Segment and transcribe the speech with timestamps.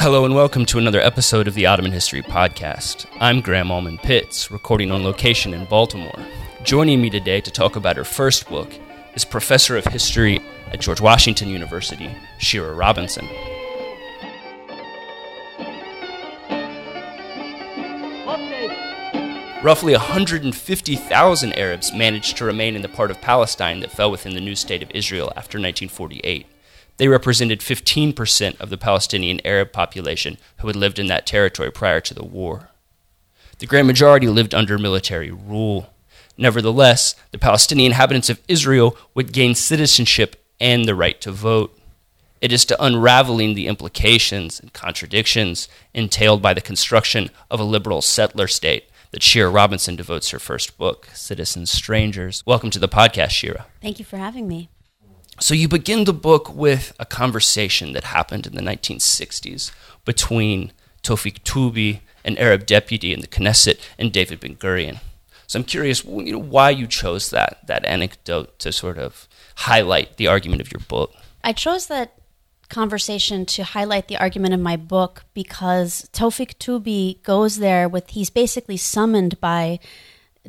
[0.00, 3.04] Hello and welcome to another episode of the Ottoman History Podcast.
[3.20, 6.18] I'm Graham Auman Pitts, recording on location in Baltimore.
[6.62, 8.72] Joining me today to talk about her first book
[9.14, 10.40] is Professor of History
[10.72, 13.28] at George Washington University, Shira Robinson.
[19.62, 24.40] Roughly 150,000 Arabs managed to remain in the part of Palestine that fell within the
[24.40, 26.46] new state of Israel after 1948.
[27.00, 31.98] They represented 15% of the Palestinian Arab population who had lived in that territory prior
[31.98, 32.68] to the war.
[33.58, 35.94] The grand majority lived under military rule.
[36.36, 41.74] Nevertheless, the Palestinian inhabitants of Israel would gain citizenship and the right to vote.
[42.42, 48.02] It is to unraveling the implications and contradictions entailed by the construction of a liberal
[48.02, 52.42] settler state that Shira Robinson devotes her first book, Citizen Strangers.
[52.44, 53.64] Welcome to the podcast, Shira.
[53.80, 54.68] Thank you for having me.
[55.42, 59.72] So, you begin the book with a conversation that happened in the 1960s
[60.04, 60.70] between
[61.02, 65.00] Tawfiq Toubi, an Arab deputy in the Knesset, and David Ben Gurion.
[65.46, 70.18] So, I'm curious you know, why you chose that, that anecdote to sort of highlight
[70.18, 71.14] the argument of your book.
[71.42, 72.20] I chose that
[72.68, 78.30] conversation to highlight the argument of my book because Tawfiq Toubi goes there with, he's
[78.30, 79.80] basically summoned by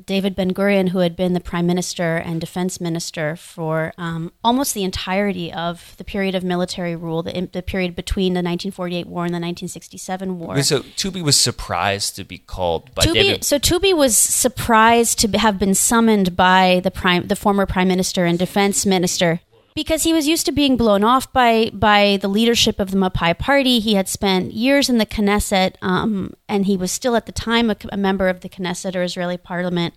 [0.06, 4.74] David Ben Gurion, who had been the prime minister and defense minister for um, almost
[4.74, 9.26] the entirety of the period of military rule, the, the, period between the 1948 war
[9.26, 10.62] and the 1967 war.
[10.64, 13.44] So Toubi was surprised to be called by Toubi, David.
[13.44, 18.26] So Toubi was surprised to have been summoned by the prime, the former prime minister
[18.26, 19.42] and defense minister
[19.74, 23.38] because he was used to being blown off by by the leadership of the Mapai
[23.38, 23.80] party.
[23.80, 27.70] He had spent years in the Knesset, um, and he was still at the time
[27.70, 29.94] a, a, member of the Knesset or Israeli parliament,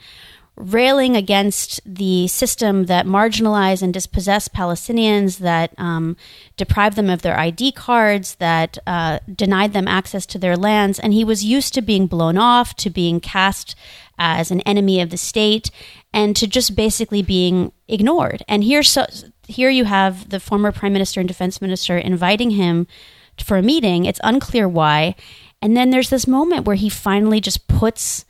[0.57, 6.17] railing against the system that marginalized and dispossessed Palestinians, that um,
[6.57, 11.01] deprived them of their ID cards, that uh, denied them access to their lands.
[11.01, 13.75] And he was used to being blown off, to being cast
[14.17, 15.71] as an enemy of the state,
[16.13, 18.45] and to just basically being ignored.
[18.47, 19.07] And here, so,
[19.47, 22.87] here you have the former prime minister and defense minister inviting him
[23.43, 24.05] for a meeting.
[24.05, 25.15] It's unclear why.
[25.61, 28.25] And then there's this moment where he finally just puts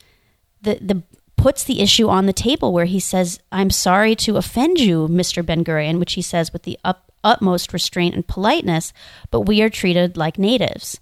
[0.62, 1.02] the, the
[1.36, 5.44] puts the issue on the table where he says, I'm sorry to offend you, Mr.
[5.44, 8.92] Ben Gurion, which he says with the up, utmost restraint and politeness,
[9.30, 10.98] but we are treated like natives.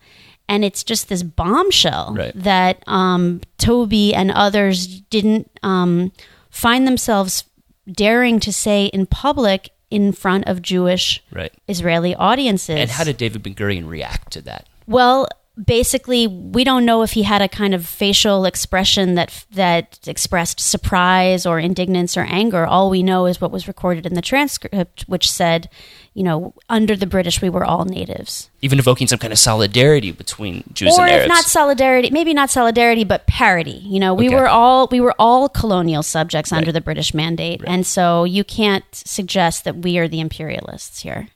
[0.49, 2.33] And it's just this bombshell right.
[2.35, 6.13] that um, Toubi and others didn't um,
[6.51, 7.45] find themselves
[7.91, 11.53] daring to say in public in front of Jewish right.
[11.69, 12.77] Israeli audiences.
[12.77, 14.69] And how did David Ben Gurion react to that?
[14.87, 15.29] Well,
[15.63, 20.61] basically, we don't know if he had a kind of facial expression that that expressed
[20.61, 22.67] surprise or indignance or anger.
[22.67, 25.69] All we know is what was recorded in the transcript, which said,
[26.15, 28.51] you know, under the British, we were all natives.
[28.61, 31.25] Even evoking some kind of solidarity between Jews or and Arabs.
[31.25, 33.81] if not solidarity, maybe not solidarity, but parity.
[33.85, 34.37] You know, we okay.
[34.37, 36.59] were all we were all colonial subjects right.
[36.59, 37.71] under the British mandate, right.
[37.71, 41.29] and so you can't suggest that we are the imperialists here.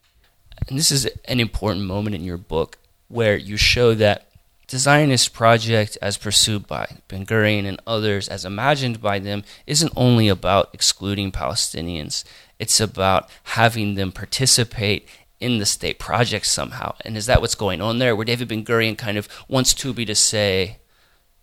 [0.69, 4.27] And this is an important moment in your book where you show that
[4.69, 9.93] the Zionist project, as pursued by Ben Gurion and others, as imagined by them, isn't
[9.95, 12.25] only about excluding Palestinians
[12.59, 15.09] it's about having them participate
[15.41, 16.95] in the state project somehow.
[17.05, 18.17] And is that what's going on there?
[18.17, 20.79] Where David Ben Gurion kind of wants Toubi to say,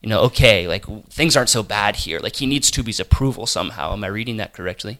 [0.02, 2.19] you know, okay, like things aren't so bad here.
[2.19, 3.94] Like he needs Toubi's approval somehow.
[3.94, 5.00] Am I reading that correctly?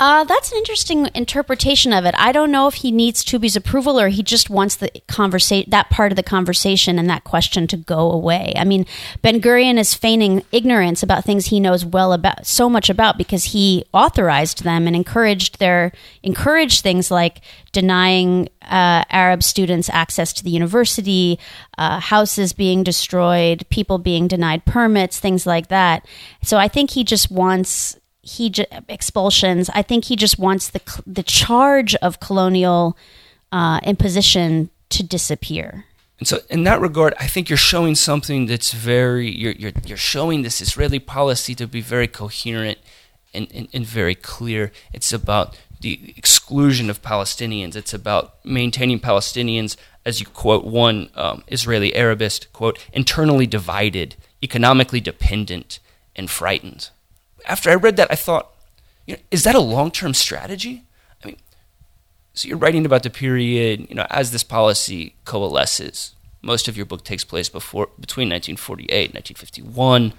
[0.00, 2.14] Uh, that's an interesting interpretation of it.
[2.16, 5.90] I don't know if he needs Toubi's approval or he just wants the conversation, that
[5.90, 8.54] part of the conversation and that question to go away.
[8.56, 8.86] I mean,
[9.20, 13.44] Ben Gurion is feigning ignorance about things he knows well about, so much about, because
[13.44, 20.42] he authorized them and encouraged their encouraged things like denying uh, Arab students access to
[20.42, 21.38] the university,
[21.76, 26.06] uh, houses being destroyed, people being denied permits, things like that.
[26.42, 27.99] So I think he just wants
[28.36, 29.70] he j- expulsions.
[29.74, 32.96] I think he just wants the the charge of colonial
[33.52, 35.84] uh, imposition to disappear.
[36.18, 39.96] And so, in that regard, I think you're showing something that's very you're you're, you're
[40.14, 42.78] showing this Israeli policy to be very coherent
[43.32, 44.70] and, and, and very clear.
[44.92, 47.74] It's about the exclusion of Palestinians.
[47.74, 55.00] It's about maintaining Palestinians, as you quote one um, Israeli Arabist quote, internally divided, economically
[55.00, 55.80] dependent,
[56.14, 56.90] and frightened
[57.46, 58.54] after I read that, I thought,
[59.06, 60.84] you know, is that a long term strategy?
[61.22, 61.36] I mean,
[62.34, 66.14] so you're writing about the period, you know, as this policy coalesces.
[66.42, 70.14] Most of your book takes place before between 1948 and 1951.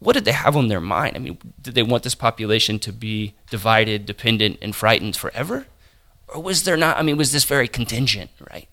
[0.00, 1.14] What did they have on their mind?
[1.14, 5.66] I mean, did they want this population to be divided, dependent, and frightened forever?
[6.26, 6.98] Or was there not?
[6.98, 8.66] I mean, was this very contingent, right?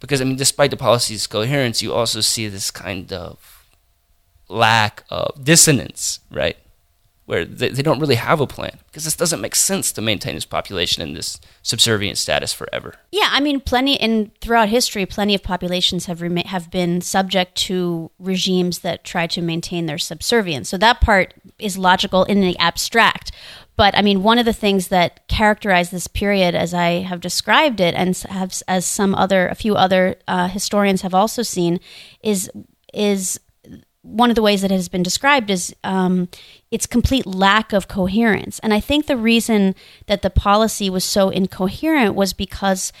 [0.00, 3.66] because I mean, despite the policy's coherence, you also see this kind of
[4.48, 6.56] lack of dissonance, right?
[7.26, 10.36] Where they, they don't really have a plan because this doesn't make sense to maintain
[10.36, 12.94] this population in this subservient status forever.
[13.10, 17.56] Yeah, I mean, plenty and throughout history, plenty of populations have rema- have been subject
[17.66, 20.68] to regimes that try to maintain their subservience.
[20.68, 23.32] So that part is logical in the abstract.
[23.76, 27.80] But I mean, one of the things that characterized this period, as I have described
[27.80, 31.80] it, and have, as some other, a few other uh, historians have also seen,
[32.22, 32.50] is
[32.94, 33.38] is
[34.06, 36.28] one of the ways that it has been described is um,
[36.70, 38.58] its complete lack of coherence.
[38.60, 39.74] And I think the reason
[40.06, 42.92] that the policy was so incoherent was because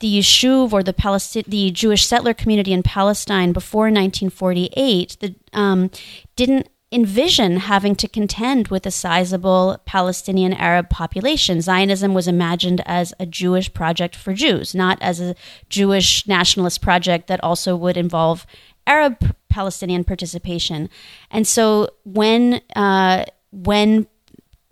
[0.00, 5.90] the Yishuv or the Palesti- the Jewish settler community in Palestine before 1948 the, um,
[6.36, 11.60] didn't envision having to contend with a sizable Palestinian Arab population.
[11.60, 15.34] Zionism was imagined as a Jewish project for Jews, not as a
[15.68, 18.46] Jewish nationalist project that also would involve
[18.86, 20.90] Arab Palestinian participation.
[21.30, 24.06] And so when uh, when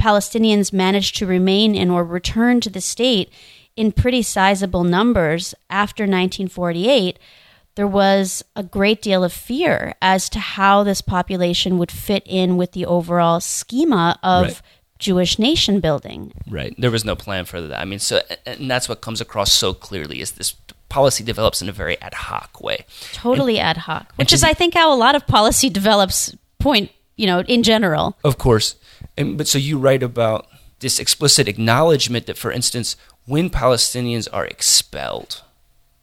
[0.01, 3.33] Palestinians managed to remain in or return to the state
[3.77, 7.19] in pretty sizable numbers after 1948,
[7.77, 12.57] there was a great deal of fear as to how this population would fit in
[12.57, 14.63] with the overall schema of right.
[14.99, 16.33] Jewish nation building.
[16.49, 16.75] Right.
[16.77, 17.81] There was no plan for that.
[17.81, 20.55] I mean, so and that's what comes across so clearly is this
[20.93, 22.85] policy develops in a very ad hoc way.
[23.13, 26.37] Totally and, ad hoc, which is, I think, how a lot of policy develops.
[26.59, 28.17] Point, you know, in general.
[28.23, 28.77] Of course,
[29.17, 30.47] and but so you write about
[30.81, 32.97] this explicit acknowledgement that, for instance,
[33.27, 35.43] when Palestinians are expelled,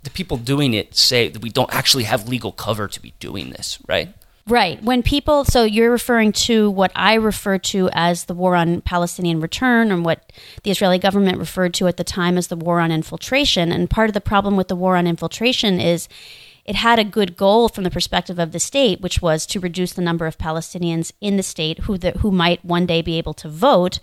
[0.03, 3.51] the people doing it say that we don't actually have legal cover to be doing
[3.51, 4.09] this, right?
[4.47, 4.81] Right.
[4.81, 9.41] When people, so you're referring to what I refer to as the war on Palestinian
[9.41, 10.31] return, and what
[10.63, 13.71] the Israeli government referred to at the time as the war on infiltration.
[13.71, 16.07] And part of the problem with the war on infiltration is
[16.65, 19.93] it had a good goal from the perspective of the state, which was to reduce
[19.93, 23.33] the number of Palestinians in the state who the, who might one day be able
[23.35, 23.99] to vote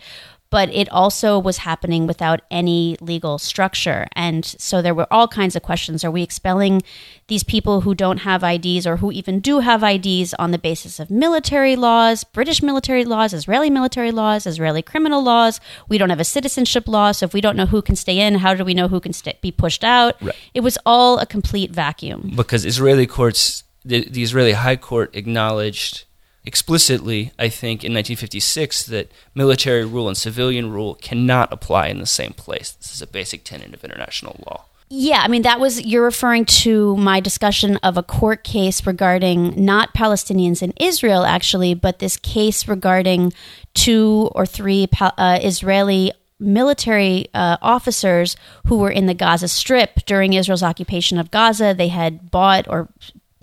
[0.50, 4.06] but it also was happening without any legal structure.
[4.14, 6.04] And so there were all kinds of questions.
[6.04, 6.82] Are we expelling
[7.26, 11.00] these people who don't have IDs or who even do have IDs on the basis
[11.00, 15.60] of military laws, British military laws, Israeli military laws, Israeli criminal laws?
[15.88, 17.12] We don't have a citizenship law.
[17.12, 19.12] So if we don't know who can stay in, how do we know who can
[19.12, 20.14] st- be pushed out?
[20.22, 20.34] Right.
[20.54, 22.32] It was all a complete vacuum.
[22.34, 26.05] Because Israeli courts, the, the Israeli High Court acknowledged
[26.46, 32.06] explicitly, I think, in 1956 that military rule and civilian rule cannot apply in the
[32.06, 32.70] same place.
[32.70, 34.64] This is a basic tenet of international law.
[34.88, 39.64] Yeah, I mean, that was, you're referring to my discussion of a court case regarding
[39.64, 43.32] not Palestinians in Israel, actually, but this case regarding
[43.74, 50.34] two or three uh, Israeli military uh, officers who were in the Gaza Strip during
[50.34, 51.74] Israel's occupation of Gaza.
[51.76, 52.88] They had bought or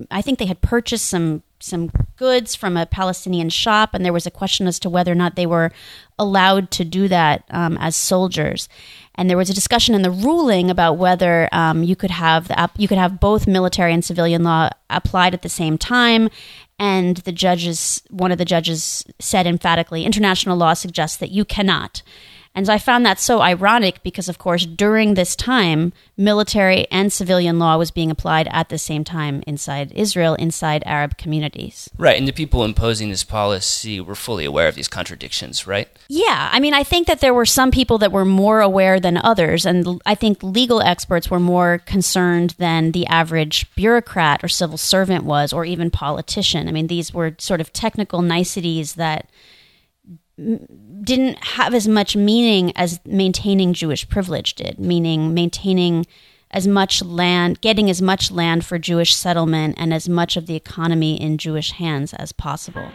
[0.09, 4.25] I think they had purchased some some goods from a Palestinian shop, and there was
[4.25, 5.71] a question as to whether or not they were
[6.19, 8.67] allowed to do that um, as soldiers.
[9.15, 12.69] And there was a discussion in the ruling about whether um, you could have the,
[12.77, 16.29] you could have both military and civilian law applied at the same time.
[16.79, 22.01] And the judges, one of the judges said emphatically, international law suggests that you cannot.
[22.55, 27.57] And I found that so ironic because, of course, during this time, military and civilian
[27.57, 31.89] law was being applied at the same time inside Israel, inside Arab communities.
[31.97, 32.17] Right.
[32.17, 35.87] And the people imposing this policy were fully aware of these contradictions, right?
[36.07, 36.49] Yeah.
[36.51, 39.65] I mean, I think that there were some people that were more aware than others.
[39.65, 45.23] And I think legal experts were more concerned than the average bureaucrat or civil servant
[45.23, 46.67] was, or even politician.
[46.67, 49.27] I mean, these were sort of technical niceties that
[50.37, 56.05] didn't have as much meaning as maintaining Jewish privilege did, meaning maintaining
[56.49, 60.55] as much land, getting as much land for Jewish settlement and as much of the
[60.55, 62.89] economy in Jewish hands as possible.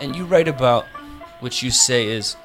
[0.00, 0.86] And you write about
[1.40, 2.36] what you say is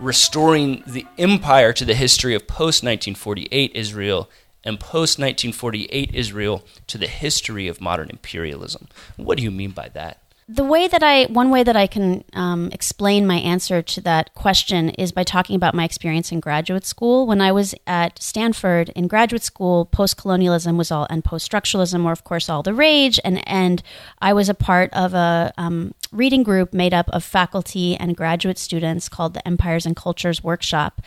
[0.00, 4.30] restoring the empire to the history of post 1948 Israel
[4.64, 8.88] and post 1948 Israel to the history of modern imperialism.
[9.16, 10.22] What do you mean by that?
[10.50, 14.34] The way that I, one way that I can um, explain my answer to that
[14.34, 17.26] question is by talking about my experience in graduate school.
[17.26, 22.02] When I was at Stanford in graduate school, post colonialism was all, and post structuralism
[22.02, 23.20] were, of course, all the rage.
[23.24, 23.82] And, and
[24.22, 28.56] I was a part of a um, reading group made up of faculty and graduate
[28.56, 31.02] students called the Empires and Cultures Workshop.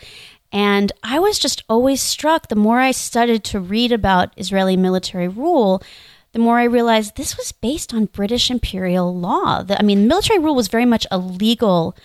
[0.52, 5.26] And I was just always struck the more I started to read about Israeli military
[5.26, 5.82] rule
[6.32, 9.62] the more I realized this was based on British imperial law.
[9.62, 11.96] The, I mean, military rule was very much a legal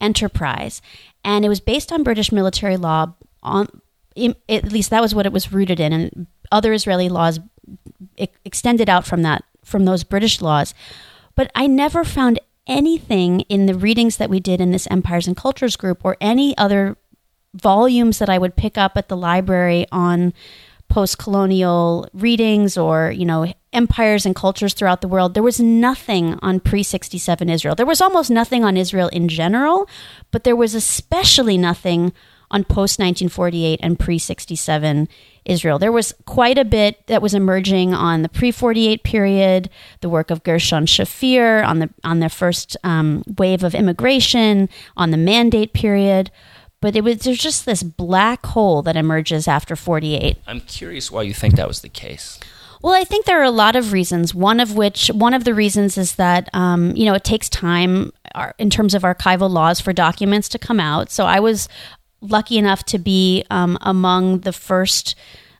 [0.00, 0.82] enterprise,
[1.24, 3.14] and it was based on British military law.
[3.42, 3.68] On
[4.48, 7.38] at least that was what it was rooted in, and other Israeli laws
[8.44, 10.74] extended out from that from those British laws.
[11.34, 15.36] But I never found anything in the readings that we did in this Empires and
[15.36, 16.96] Cultures group or any other
[17.54, 20.32] volumes that I would pick up at the library on
[20.88, 26.58] post-colonial readings or you know empires and cultures throughout the world there was nothing on
[26.58, 29.88] pre-67 israel there was almost nothing on israel in general
[30.30, 32.12] but there was especially nothing
[32.50, 35.08] on post 1948 and pre 67
[35.44, 35.78] Israel.
[35.78, 40.30] There was quite a bit that was emerging on the pre 48 period, the work
[40.30, 45.72] of Gershon Shafir on the on the first um, wave of immigration, on the mandate
[45.72, 46.30] period.
[46.80, 50.38] But it was there's just this black hole that emerges after 48.
[50.46, 52.38] I'm curious why you think that was the case.
[52.86, 54.32] Well, I think there are a lot of reasons.
[54.32, 58.12] One of which, one of the reasons is that um, you know it takes time
[58.32, 61.10] uh, in terms of archival laws for documents to come out.
[61.10, 61.68] So I was
[62.20, 65.16] lucky enough to be um, among the first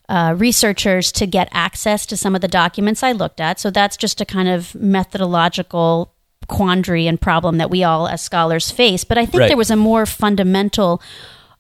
[0.09, 3.59] uh, researchers to get access to some of the documents I looked at.
[3.59, 6.15] So that's just a kind of methodological
[6.47, 9.03] quandary and problem that we all as scholars face.
[9.03, 9.49] But I think right.
[9.49, 11.03] there was a more fundamental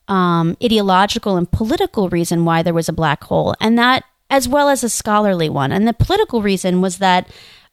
[0.07, 4.69] um, ideological and political reason why there was a black hole, and that as well
[4.69, 5.73] as a scholarly one.
[5.73, 7.31] And the political reason was that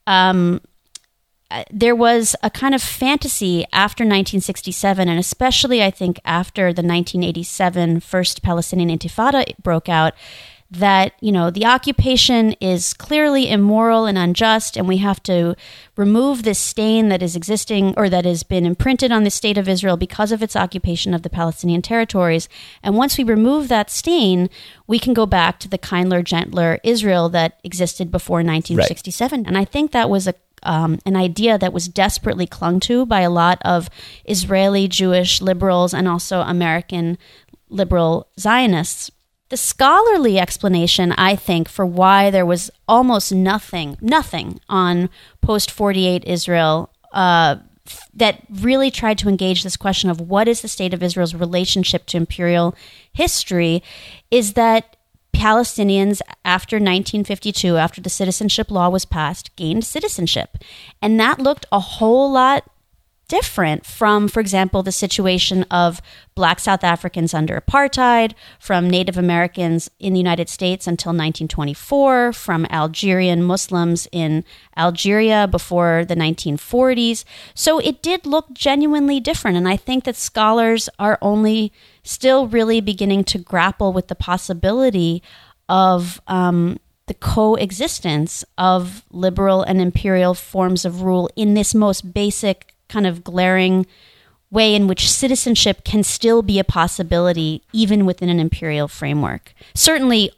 [0.07, 0.61] um,
[1.51, 6.81] uh, there was a kind of fantasy after 1967, and especially I think after the
[6.81, 10.13] 1987 first Palestinian Intifada broke out,
[10.73, 15.55] that you know the occupation is clearly immoral and unjust, and we have to
[15.95, 19.69] remove this stain that is existing or that has been imprinted on the state of
[19.69, 22.49] Israel because of its occupation of the Palestinian territories.
[22.81, 24.49] And once we remove that stain,
[24.87, 29.39] we can go back to the kindler, gentler Israel that existed before 1967.
[29.39, 29.47] Right.
[29.47, 33.19] And I think that was a um, an idea that was desperately clung to by
[33.21, 33.89] a lot of
[34.25, 37.17] Israeli Jewish liberals and also American
[37.69, 39.11] liberal Zionists.
[39.53, 46.25] The scholarly explanation, I think, for why there was almost nothing, nothing on post 48
[46.25, 47.57] Israel uh,
[48.15, 52.07] that really tried to engage this question of what is the state of Israel's relationship
[52.07, 52.73] to imperial
[53.11, 53.83] history
[54.31, 54.95] is that
[55.35, 60.57] Palestinians after 1952, after the citizenship law was passed, gained citizenship.
[60.99, 62.67] And that looked a whole lot
[63.27, 66.01] different from, for example, the situation of
[66.35, 72.65] black South Africans under apartheid, from Native Americans in the United States until 1924, from
[72.69, 74.43] Algerian Muslims in
[74.77, 77.23] Algeria before the 1940s.
[77.53, 79.57] So it did look genuinely different.
[79.57, 81.71] And I think that scholars are only
[82.03, 85.23] still really beginning to grapple with the possibility
[85.69, 92.72] of um, the coexistence of liberal and imperial forms of rule in this most basic
[92.89, 93.85] kind of glaring
[94.51, 99.53] way in which citizenship can still be a possibility even within an imperial framework.
[99.73, 100.31] Certainly,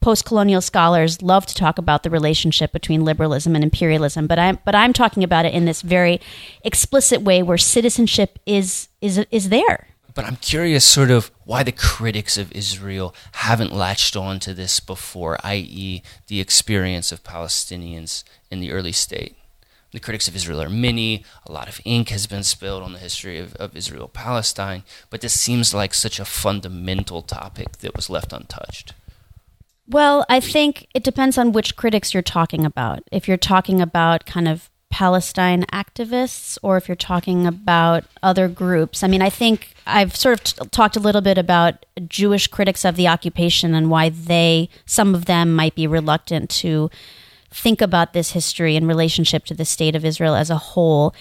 [0.00, 4.58] post colonial scholars love to talk about the relationship between liberalism and imperialism, but I'm,
[4.64, 6.20] but I'm talking about it in this very
[6.62, 9.88] explicit way where citizenship is, is, is there.
[10.14, 14.80] But I'm curious, sort of, why the critics of Israel haven't latched on to this
[14.80, 19.37] before, i.e., the experience of Palestinians in the early state.
[19.92, 21.24] The critics of Israel are many.
[21.46, 25.22] A lot of ink has been spilled on the history of, of Israel Palestine, but
[25.22, 28.92] this seems like such a fundamental topic that was left untouched.
[29.88, 33.02] Well, I think it depends on which critics you're talking about.
[33.10, 39.02] If you're talking about kind of Palestine activists or if you're talking about other groups.
[39.02, 42.84] I mean, I think I've sort of t- talked a little bit about Jewish critics
[42.84, 46.90] of the occupation and why they, some of them, might be reluctant to
[47.50, 51.14] think about this history in relationship to the state of Israel as a whole.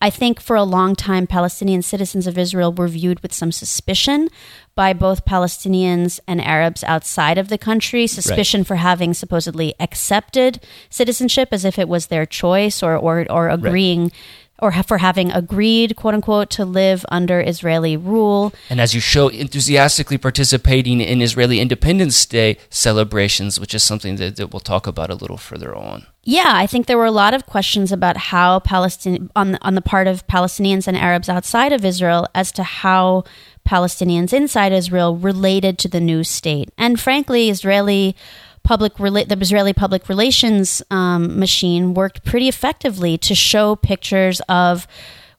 [0.00, 4.28] I think for a long time, Palestinian citizens of Israel were viewed with some suspicion
[4.74, 8.66] by both Palestinians and Arabs outside of the country, suspicion right.
[8.66, 14.04] for having supposedly accepted citizenship as if it was their choice or, or, or agreeing.
[14.04, 14.12] Right
[14.60, 18.52] or for having agreed, quote unquote, to live under Israeli rule.
[18.70, 24.36] And as you show, enthusiastically participating in Israeli Independence Day celebrations, which is something that,
[24.36, 26.06] that we'll talk about a little further on.
[26.22, 29.74] Yeah, I think there were a lot of questions about how Palestine on the, on
[29.74, 33.24] the part of Palestinians and Arabs outside of Israel as to how
[33.68, 36.70] Palestinians inside Israel related to the new state.
[36.78, 38.16] And frankly, Israeli
[38.64, 44.88] public rela- the Israeli public relations um, machine worked pretty effectively to show pictures of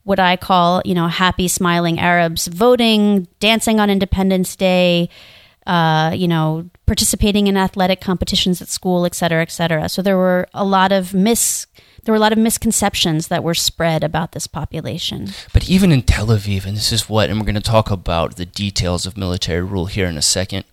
[0.04, 5.10] what I call, you know, happy, smiling Arabs voting, dancing on Independence Day,
[5.66, 9.90] uh, you know, participating in athletic competitions at school, et cetera, et cetera.
[9.90, 11.68] So there were a lot of mis
[12.04, 15.30] there were a lot of misconceptions that were spread about this population.
[15.52, 18.36] But even in Tel Aviv, and this is what, and we're going to talk about
[18.36, 20.66] the details of military rule here in a second.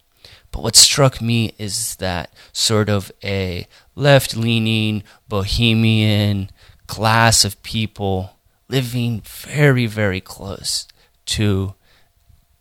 [0.53, 3.67] But what struck me is that sort of a
[3.97, 6.51] left leaning, bohemian
[6.87, 8.37] class of people
[8.69, 10.87] living very, very close
[11.27, 11.75] to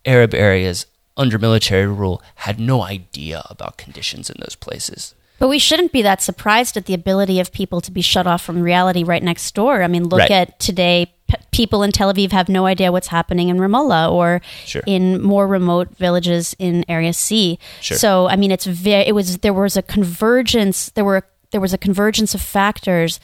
[0.05, 0.85] Arab areas
[1.17, 5.13] under military rule had no idea about conditions in those places.
[5.37, 8.43] But we shouldn't be that surprised at the ability of people to be shut off
[8.43, 9.83] from reality right next door.
[9.83, 10.31] I mean, look Right.
[10.31, 11.13] at today.
[11.31, 14.83] P- people in Tel Aviv have no idea what's happening in Ramallah or Sure.
[14.85, 17.57] in more remote villages in Area C.
[17.79, 17.97] Sure.
[17.97, 19.07] So, I mean, it's very.
[19.07, 20.89] It was there was a convergence.
[20.91, 23.19] There were there was a convergence of factors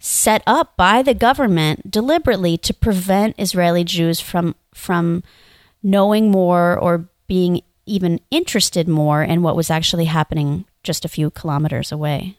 [0.00, 5.22] set up by the government deliberately to prevent Israeli Jews from from
[5.82, 11.30] knowing more or being even interested more in what was actually happening just a few
[11.30, 12.36] kilometers away.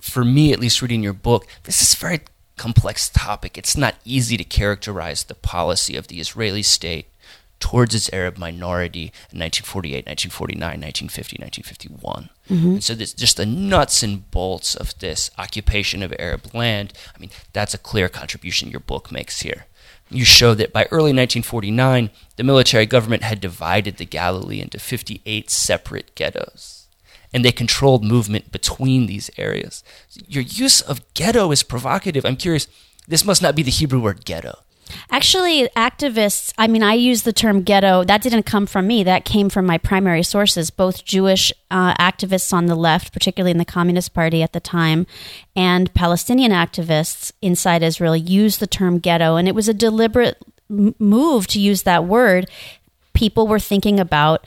[0.00, 2.20] for me, at least reading your book, this is very
[2.56, 3.58] complex topic.
[3.58, 7.06] It's not easy to characterize the policy of the Israeli state
[7.60, 12.28] towards its Arab minority in 1948, 1949, 1950, 1951.
[12.50, 12.72] Mm-hmm.
[12.74, 16.92] And so there's just the nuts and bolts of this occupation of Arab land.
[17.16, 19.66] I mean, that's a clear contribution your book makes here.
[20.10, 25.50] You show that by early 1949, the military government had divided the Galilee into 58
[25.50, 26.83] separate ghettos
[27.34, 29.82] and they controlled movement between these areas.
[30.28, 32.24] Your use of ghetto is provocative.
[32.24, 32.68] I'm curious,
[33.08, 34.60] this must not be the Hebrew word ghetto.
[35.10, 38.04] Actually, activists, I mean, I use the term ghetto.
[38.04, 39.02] That didn't come from me.
[39.02, 43.58] That came from my primary sources, both Jewish uh, activists on the left, particularly in
[43.58, 45.06] the Communist Party at the time,
[45.56, 49.36] and Palestinian activists inside Israel used the term ghetto.
[49.36, 50.36] And it was a deliberate
[50.70, 52.48] m- move to use that word.
[53.14, 54.46] People were thinking about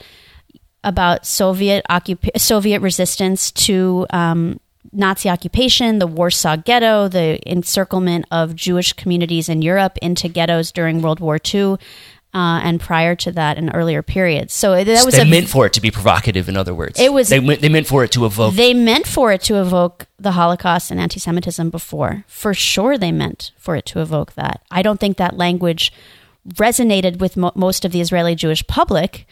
[0.84, 4.60] about Soviet occup- Soviet resistance to um,
[4.92, 11.02] Nazi occupation, the Warsaw Ghetto, the encirclement of Jewish communities in Europe into ghettos during
[11.02, 11.76] World War II,
[12.34, 14.54] uh, and prior to that in earlier periods.
[14.54, 16.98] So that was they a meant for it to be provocative, in other words.
[17.00, 18.54] It was- They, meant- they meant for it to evoke.
[18.54, 22.24] they meant for it to evoke the Holocaust and anti-Semitism before.
[22.28, 24.62] For sure, they meant for it to evoke that.
[24.70, 25.92] I don't think that language
[26.54, 29.26] resonated with mo- most of the Israeli Jewish public,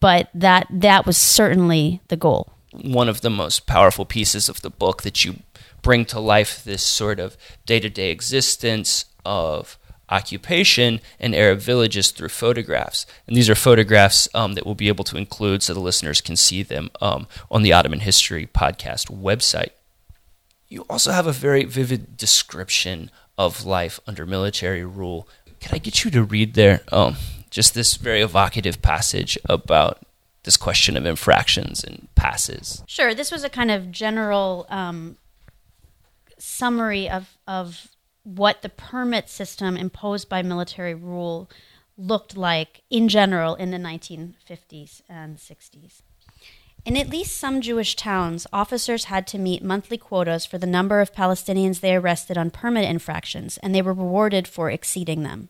[0.00, 2.52] but that that was certainly the goal.
[2.72, 5.36] one of the most powerful pieces of the book that you
[5.82, 9.78] bring to life this sort of day to day existence of
[10.10, 13.06] occupation in Arab villages through photographs.
[13.26, 16.36] And these are photographs um, that we'll be able to include so the listeners can
[16.36, 19.70] see them um, on the Ottoman History podcast website.
[20.68, 25.28] You also have a very vivid description of life under military rule.
[25.60, 27.16] Can I get you to read there um,
[27.50, 30.02] just this very evocative passage about
[30.44, 32.82] this question of infractions and passes?
[32.86, 33.14] Sure.
[33.14, 35.16] This was a kind of general um,
[36.38, 37.88] summary of, of
[38.24, 41.50] what the permit system imposed by military rule
[41.96, 46.02] looked like in general in the 1950s and 60s.
[46.84, 51.00] In at least some Jewish towns, officers had to meet monthly quotas for the number
[51.00, 55.48] of Palestinians they arrested on permit infractions, and they were rewarded for exceeding them.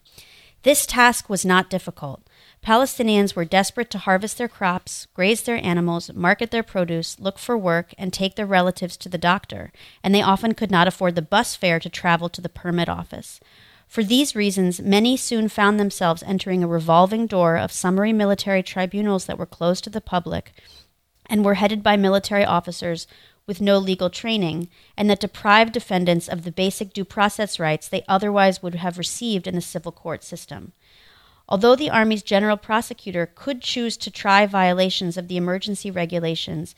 [0.68, 2.28] This task was not difficult.
[2.62, 7.56] Palestinians were desperate to harvest their crops, graze their animals, market their produce, look for
[7.56, 11.22] work, and take their relatives to the doctor, and they often could not afford the
[11.22, 13.40] bus fare to travel to the permit office.
[13.86, 19.24] For these reasons, many soon found themselves entering a revolving door of summary military tribunals
[19.24, 20.52] that were closed to the public
[21.24, 23.06] and were headed by military officers
[23.48, 28.04] with no legal training, and that deprived defendants of the basic due process rights they
[28.06, 30.72] otherwise would have received in the civil court system.
[31.48, 36.74] Although the Army's general prosecutor could choose to try violations of the emergency regulations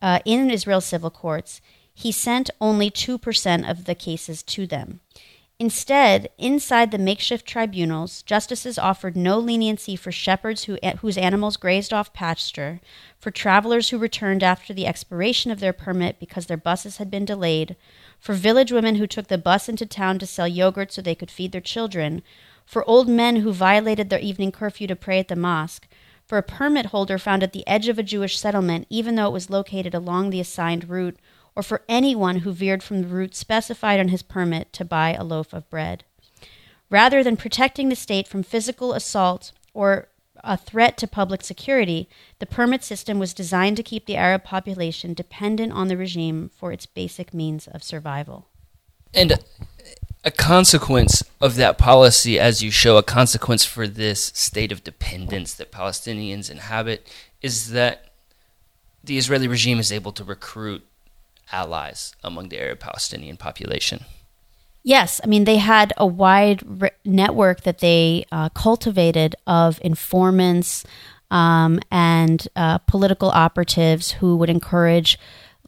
[0.00, 1.60] uh, in Israel's civil courts,
[1.94, 5.00] he sent only 2% of the cases to them.
[5.60, 11.92] Instead, inside the makeshift tribunals, justices offered no leniency for shepherds who, whose animals grazed
[11.92, 12.80] off pasture,
[13.18, 17.24] for travelers who returned after the expiration of their permit because their buses had been
[17.24, 17.74] delayed,
[18.20, 21.30] for village women who took the bus into town to sell yogurt so they could
[21.30, 22.22] feed their children,
[22.64, 25.88] for old men who violated their evening curfew to pray at the mosque,
[26.24, 29.32] for a permit holder found at the edge of a Jewish settlement, even though it
[29.32, 31.16] was located along the assigned route,
[31.58, 35.24] or for anyone who veered from the route specified on his permit to buy a
[35.24, 36.04] loaf of bread.
[36.88, 40.06] Rather than protecting the state from physical assault or
[40.44, 45.14] a threat to public security, the permit system was designed to keep the Arab population
[45.14, 48.46] dependent on the regime for its basic means of survival.
[49.12, 49.40] And
[50.22, 55.54] a consequence of that policy, as you show, a consequence for this state of dependence
[55.54, 58.12] that Palestinians inhabit, is that
[59.02, 60.84] the Israeli regime is able to recruit
[61.52, 64.04] allies among the Arab Palestinian population.
[64.82, 70.84] Yes, I mean they had a wide re- network that they uh, cultivated of informants
[71.30, 75.18] um, and uh, political operatives who would encourage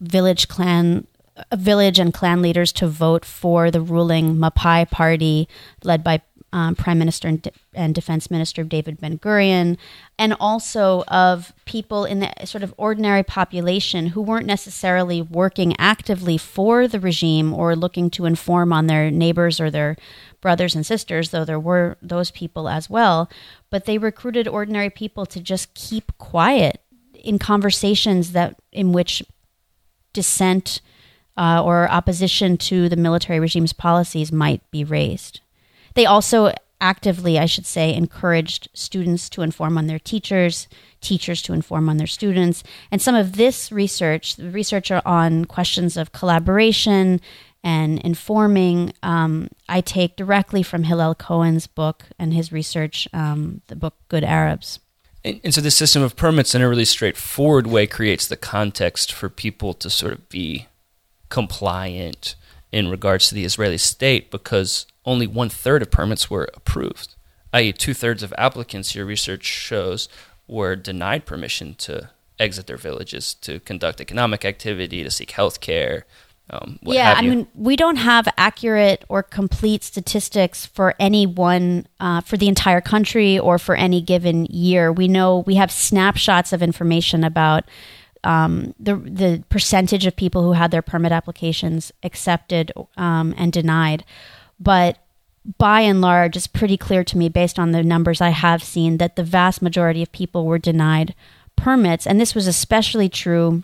[0.00, 5.48] village clan, uh, village and clan leaders to vote for the ruling Mapai party,
[5.84, 9.76] led by um, Prime Minister and, De- and, Defense Minister David Ben Gurion,
[10.18, 16.36] and also of people in the sort of ordinary population who weren't necessarily working actively
[16.36, 19.96] for the regime or looking to inform on their neighbors or their
[20.40, 23.30] brothers and sisters, though there were those people as well.
[23.70, 26.80] But they recruited ordinary people to just keep quiet
[27.14, 29.22] in conversations that in which
[30.12, 30.80] dissent
[31.36, 35.40] uh, or opposition to the military regime's policies might be raised.
[35.94, 40.66] They also actively, I should say, encouraged students to inform on their teachers,
[41.00, 42.62] teachers to inform on their students.
[42.90, 47.20] And some of this research, the research on questions of collaboration
[47.62, 53.76] and informing, um, I take directly from Hillel Cohen's book and his research, um, the
[53.76, 54.80] book Good Arabs.
[55.22, 59.12] And, and, so the system of permits, in a really straightforward way, creates the context
[59.12, 60.68] for people to sort of be
[61.28, 62.36] compliant
[62.72, 67.14] in regards to the Israeli state because only one third of permits were approved,
[67.52, 70.08] i.e., two thirds of applicants, your research shows,
[70.46, 76.06] were denied permission to exit their villages to conduct economic activity, to seek health care.
[76.48, 82.22] Um, yeah, I mean, we don't have accurate or complete statistics for any one, uh,
[82.22, 84.92] for the entire country or for any given year.
[84.92, 87.64] We know we have snapshots of information about
[88.24, 94.04] um, the the percentage of people who had their permit applications accepted um, and denied.
[94.58, 94.98] But
[95.58, 98.98] by and large, it's pretty clear to me, based on the numbers I have seen,
[98.98, 101.14] that the vast majority of people were denied
[101.56, 102.06] permits.
[102.06, 103.62] And this was especially true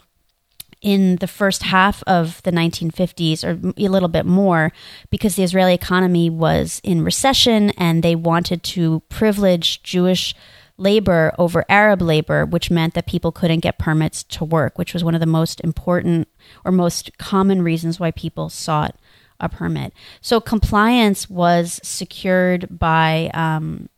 [0.83, 4.73] in the first half of the 1950s, or a little bit more,
[5.11, 10.35] because the Israeli economy was in recession and they wanted to privilege Jewish
[10.79, 15.03] labor over Arab labor, which meant that people couldn't get permits to work, which was
[15.05, 16.29] one of the most important
[16.65, 18.97] or most common reasons why people sought
[19.41, 19.93] a permit.
[20.21, 23.89] So compliance was secured by um,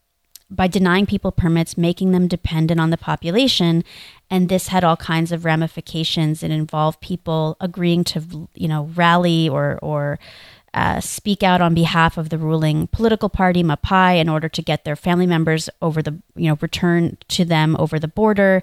[0.50, 3.84] by denying people permits, making them dependent on the population,
[4.30, 6.42] and this had all kinds of ramifications.
[6.42, 10.18] It involved people agreeing to you know rally or or
[10.74, 14.84] uh, speak out on behalf of the ruling political party Mapai in order to get
[14.84, 18.62] their family members over the you know return to them over the border.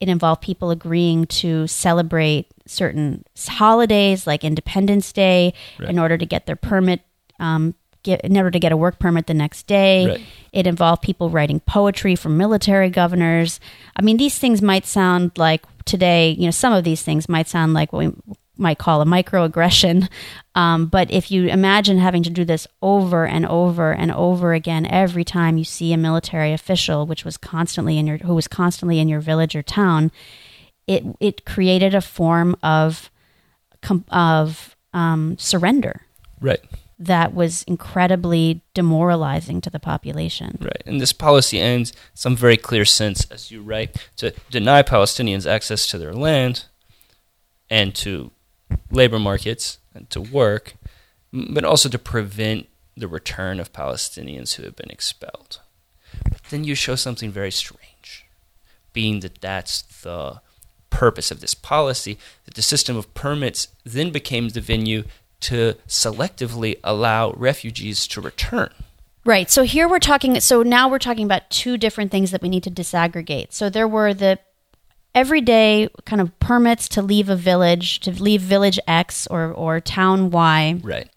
[0.00, 5.90] It involved people agreeing to celebrate certain holidays like Independence Day right.
[5.90, 7.02] in order to get their permit,
[7.38, 10.06] um, get, in order to get a work permit the next day.
[10.06, 10.20] Right.
[10.52, 13.60] It involved people writing poetry for military governors.
[13.94, 17.46] I mean, these things might sound like today, you know, some of these things might
[17.46, 18.12] sound like what we
[18.56, 20.08] might call a microaggression.
[20.54, 24.86] Um, but if you imagine having to do this over and over and over again
[24.86, 28.98] every time you see a military official, which was constantly in your who was constantly
[28.98, 30.12] in your village or town,
[30.86, 33.10] it it created a form of
[34.10, 36.02] of um, surrender.
[36.40, 36.60] Right.
[36.98, 40.58] That was incredibly demoralizing to the population.
[40.60, 40.82] Right.
[40.86, 45.86] And this policy ends some very clear sense, as you write, to deny Palestinians access
[45.88, 46.66] to their land
[47.68, 48.30] and to
[48.90, 50.74] labor markets and to work,
[51.32, 55.60] but also to prevent the return of Palestinians who have been expelled.
[56.24, 58.26] But then you show something very strange,
[58.92, 60.40] being that that's the
[60.90, 65.04] purpose of this policy, that the system of permits then became the venue
[65.40, 68.70] to selectively allow refugees to return.
[69.24, 69.50] Right.
[69.50, 72.64] So here we're talking, so now we're talking about two different things that we need
[72.64, 73.52] to disaggregate.
[73.52, 74.38] So there were the
[75.14, 80.30] everyday kind of permits to leave a village, to leave village X or, or town
[80.30, 80.80] Y.
[80.82, 81.08] Right.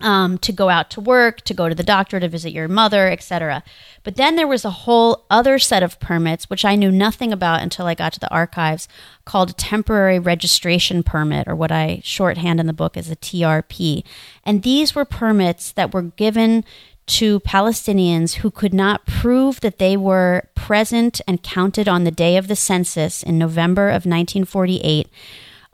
[0.00, 3.08] Um, to go out to work, to go to the doctor, to visit your mother,
[3.08, 3.62] etc.
[4.02, 7.62] But then there was a whole other set of permits, which I knew nothing about
[7.62, 8.86] until I got to the archives,
[9.24, 14.04] called a temporary registration permit, or what I shorthand in the book as a TRP.
[14.42, 16.64] And these were permits that were given
[17.06, 22.36] to Palestinians who could not prove that they were present and counted on the day
[22.36, 25.08] of the census in November of 1948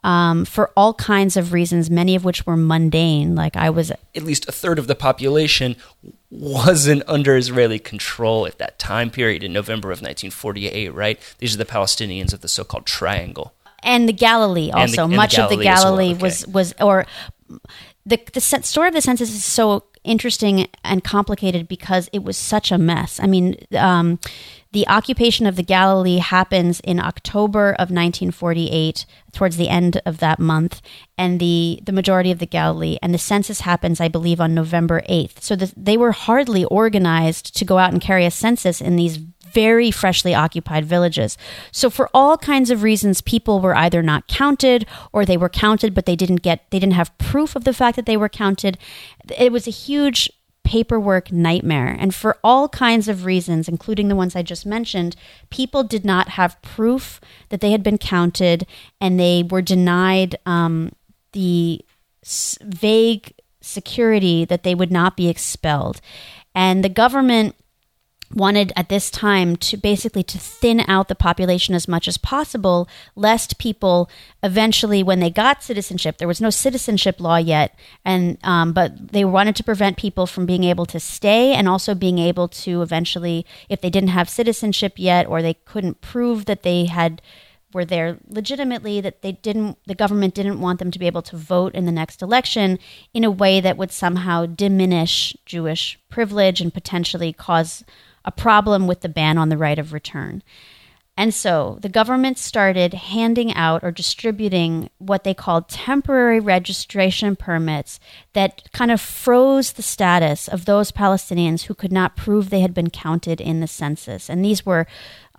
[0.03, 3.35] um, for all kinds of reasons, many of which were mundane.
[3.35, 3.91] Like I was.
[3.91, 5.77] At least a third of the population
[6.31, 11.19] wasn't under Israeli control at that time period in November of 1948, right?
[11.39, 13.53] These are the Palestinians of the so called Triangle.
[13.83, 15.09] And the Galilee also.
[15.09, 16.17] The, Much Galilee of the Galilee well.
[16.17, 16.23] okay.
[16.23, 17.07] was, was, or
[18.07, 22.73] the, the story of the census is so interesting and complicated because it was such
[22.73, 23.21] a mess.
[23.21, 24.19] I mean, um,
[24.73, 30.39] The occupation of the Galilee happens in October of 1948, towards the end of that
[30.39, 30.81] month,
[31.19, 32.97] and the, the majority of the Galilee.
[33.03, 35.41] And the census happens, I believe, on November 8th.
[35.41, 39.19] So the, they were hardly organized to go out and carry a census in these
[39.53, 41.37] very freshly occupied villages.
[41.73, 45.95] So for all kinds of reasons people were either not counted or they were counted
[45.95, 48.79] but they didn't get they didn't have proof of the fact that they were counted.
[49.37, 50.31] It was a huge
[50.71, 51.97] paperwork nightmare.
[51.99, 55.17] And for all kinds of reasons, including the ones I just mentioned,
[55.51, 58.67] people did not have proof that they had been counted
[59.01, 60.93] and they were denied um,
[61.33, 61.85] the
[62.23, 66.01] s- vague security that they would not be expelled.
[66.55, 67.57] And the government
[68.33, 72.89] wanted at this time to basically to thin out the population as much as possible
[73.17, 74.09] lest people
[74.43, 79.25] eventually when they got citizenship there was no citizenship law yet and um, but they
[79.25, 83.45] wanted to prevent people from being able to stay and also being able to eventually
[83.69, 87.21] if they didn't have citizenship yet or they couldn't prove that they had
[87.73, 91.37] were there legitimately that they didn't the government didn't want them to be able to
[91.37, 92.79] vote in the next election
[93.13, 97.85] in a way that would somehow diminish Jewish privilege and potentially cause
[98.31, 100.43] a problem with the ban on the right of return.
[101.17, 108.01] And so the government started handing out or distributing what they called temporary registration permits
[108.33, 112.73] that kind of froze the status of those Palestinians who could not prove they had
[112.73, 114.31] been counted in the census.
[114.31, 114.87] And these were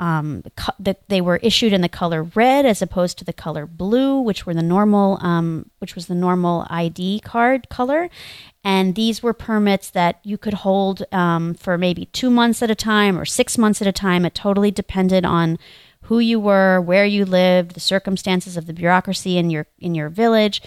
[0.01, 0.41] um,
[0.79, 4.47] the, they were issued in the color red as opposed to the color blue, which
[4.47, 8.09] were the normal, um, which was the normal ID card color.
[8.63, 12.75] And these were permits that you could hold um, for maybe two months at a
[12.75, 14.25] time or six months at a time.
[14.25, 15.59] It totally depended on
[16.05, 20.09] who you were, where you lived, the circumstances of the bureaucracy in your in your
[20.09, 20.63] village,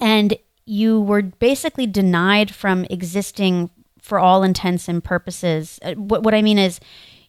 [0.00, 0.36] and
[0.66, 3.70] you were basically denied from existing
[4.02, 5.78] for all intents and purposes.
[5.82, 6.78] Uh, what, what I mean is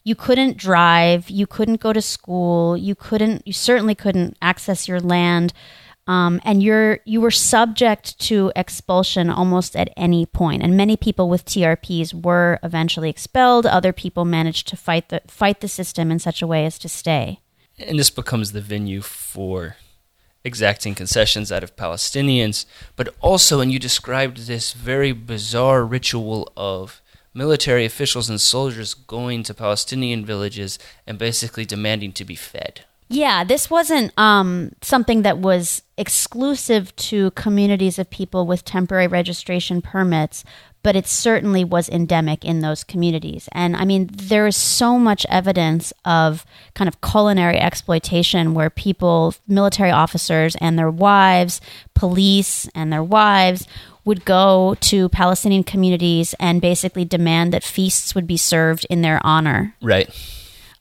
[0.07, 5.01] you couldn't drive, you couldn't go to school, you couldn't, you certainly couldn't access your
[5.01, 5.51] land,
[6.07, 10.63] um, and you're you were subject to expulsion almost at any point.
[10.63, 13.65] And many people with TRPs were eventually expelled.
[13.65, 16.87] Other people managed to fight the fight the system in such a way as to
[16.87, 17.41] stay.
[17.77, 19.75] And this becomes the venue for
[20.45, 22.65] exacting concessions out of Palestinians,
[22.95, 27.01] but also, and you described this very bizarre ritual of
[27.37, 32.81] military officials and soldiers going to Palestinian villages and basically demanding to be fed.
[33.09, 39.81] Yeah, this wasn't um, something that was exclusive to communities of people with temporary registration
[39.81, 40.43] permits,
[40.87, 43.49] but it certainly was endemic in those communities.
[43.51, 46.45] And I mean, there is so much evidence of
[46.75, 51.59] kind of culinary exploitation where people, military officers and their wives,
[51.93, 53.67] police and their wives,
[54.05, 59.19] would go to Palestinian communities and basically demand that feasts would be served in their
[59.25, 59.75] honor.
[59.81, 60.09] Right.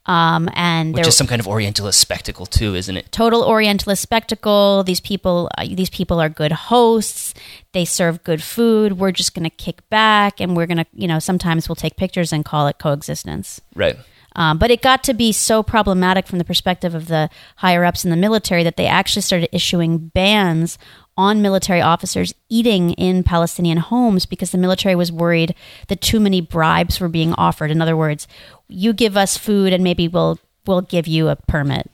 [0.07, 3.11] Um, and Which is some kind of Orientalist spectacle too, isn't it?
[3.11, 4.85] total Orientalist spectacle.
[4.85, 7.35] These people, uh, these people are good hosts.
[7.73, 8.99] They serve good food.
[8.99, 11.97] We're just going to kick back, and we're going to, you know, sometimes we'll take
[11.97, 13.61] pictures and call it coexistence.
[13.75, 13.97] Right.
[14.37, 18.05] Um, but it got to be so problematic from the perspective of the higher ups
[18.05, 20.79] in the military that they actually started issuing bans
[21.17, 25.55] on military officers eating in Palestinian homes because the military was worried
[25.89, 27.71] that too many bribes were being offered.
[27.71, 28.29] In other words,
[28.69, 31.89] you give us food and maybe we'll we'll give you a permit.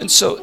[0.00, 0.36] And so,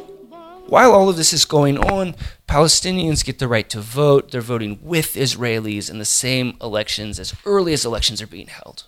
[0.68, 2.14] while all of this is going on,
[2.48, 4.30] Palestinians get the right to vote.
[4.30, 8.84] They're voting with Israelis in the same elections as early as elections are being held.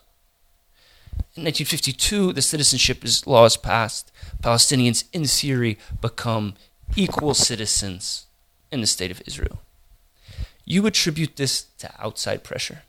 [1.34, 4.12] In 1952, the citizenship law is passed.
[4.42, 6.54] Palestinians, in theory, become
[6.96, 8.26] equal citizens
[8.70, 9.60] in the state of Israel.
[10.64, 12.82] You attribute this to outside pressure.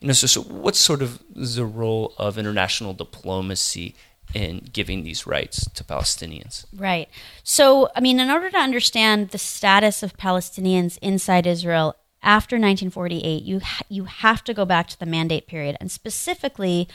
[0.00, 3.94] You know, so, so what's sort of the role of international diplomacy
[4.34, 6.66] in giving these rights to Palestinians?
[6.74, 7.08] Right.
[7.42, 13.42] So, I mean, in order to understand the status of Palestinians inside Israel after 1948,
[13.42, 16.88] you ha- you have to go back to the mandate period, and specifically.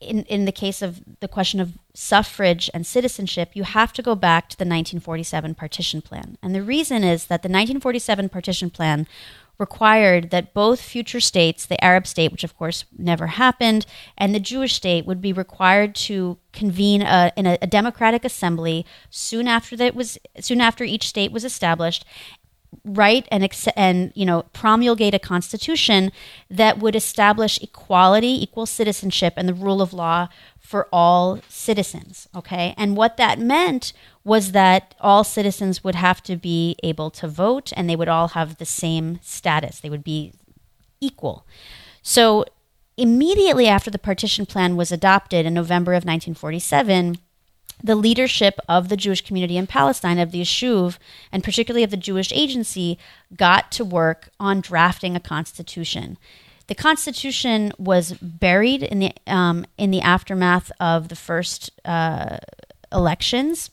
[0.00, 4.14] In, in the case of the question of suffrage and citizenship, you have to go
[4.14, 6.38] back to the 1947 partition plan.
[6.40, 9.08] And the reason is that the 1947 partition plan
[9.58, 14.40] required that both future states, the Arab state, which of course never happened, and the
[14.40, 19.76] Jewish state would be required to convene a, in a, a democratic assembly soon after
[19.76, 22.04] that was soon after each state was established
[22.84, 26.12] write and and you know promulgate a constitution
[26.50, 30.28] that would establish equality, equal citizenship, and the rule of law
[30.68, 32.28] for all citizens.
[32.36, 32.74] Okay.
[32.76, 37.72] And what that meant was that all citizens would have to be able to vote
[37.74, 40.34] and they would all have the same status, they would be
[41.00, 41.46] equal.
[42.02, 42.44] So,
[42.98, 47.16] immediately after the partition plan was adopted in November of 1947,
[47.82, 50.98] the leadership of the Jewish community in Palestine, of the Yishuv,
[51.32, 52.98] and particularly of the Jewish Agency,
[53.34, 56.18] got to work on drafting a constitution.
[56.68, 62.38] The Constitution was buried in the um, in the aftermath of the first uh,
[62.92, 63.70] elections,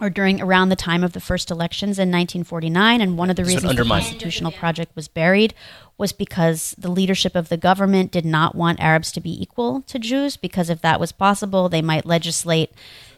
[0.00, 3.02] or during around the time of the first elections in 1949.
[3.02, 5.54] And one of the would reasons the constitutional project was buried
[5.98, 9.98] was because the leadership of the government did not want Arabs to be equal to
[9.98, 12.72] Jews, because if that was possible, they might legislate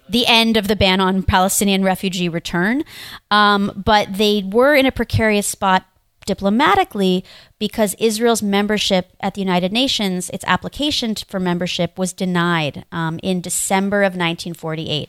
[0.09, 2.83] the end of the ban on Palestinian refugee return.
[3.31, 5.85] Um, but they were in a precarious spot
[6.29, 7.25] diplomatically
[7.59, 13.41] because Israel's membership at the United Nations, its application for membership, was denied um, in
[13.41, 15.09] December of 1948.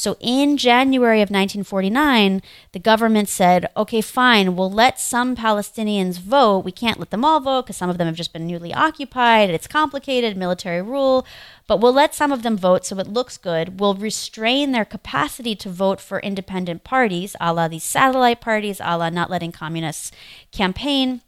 [0.00, 2.40] So in January of 1949,
[2.72, 6.60] the government said, okay, fine, we'll let some Palestinians vote.
[6.60, 9.50] We can't let them all vote because some of them have just been newly occupied.
[9.50, 11.26] It's complicated, military rule.
[11.66, 13.78] But we'll let some of them vote so it looks good.
[13.78, 18.96] We'll restrain their capacity to vote for independent parties, a la these satellite parties, a
[18.96, 20.12] la not letting communists
[20.50, 21.20] campaign.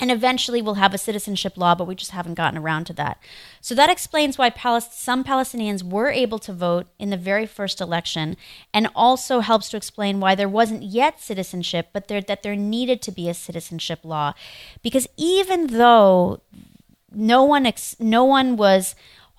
[0.00, 3.22] And eventually we'll have a citizenship law, but we just haven't gotten around to that.
[3.60, 8.36] So that explains why some Palestinians were able to vote in the very first election,
[8.72, 13.02] and also helps to explain why there wasn't yet citizenship, but there, that there needed
[13.02, 14.32] to be a citizenship law.
[14.82, 16.40] Because even though
[17.12, 18.94] no one ex- no one was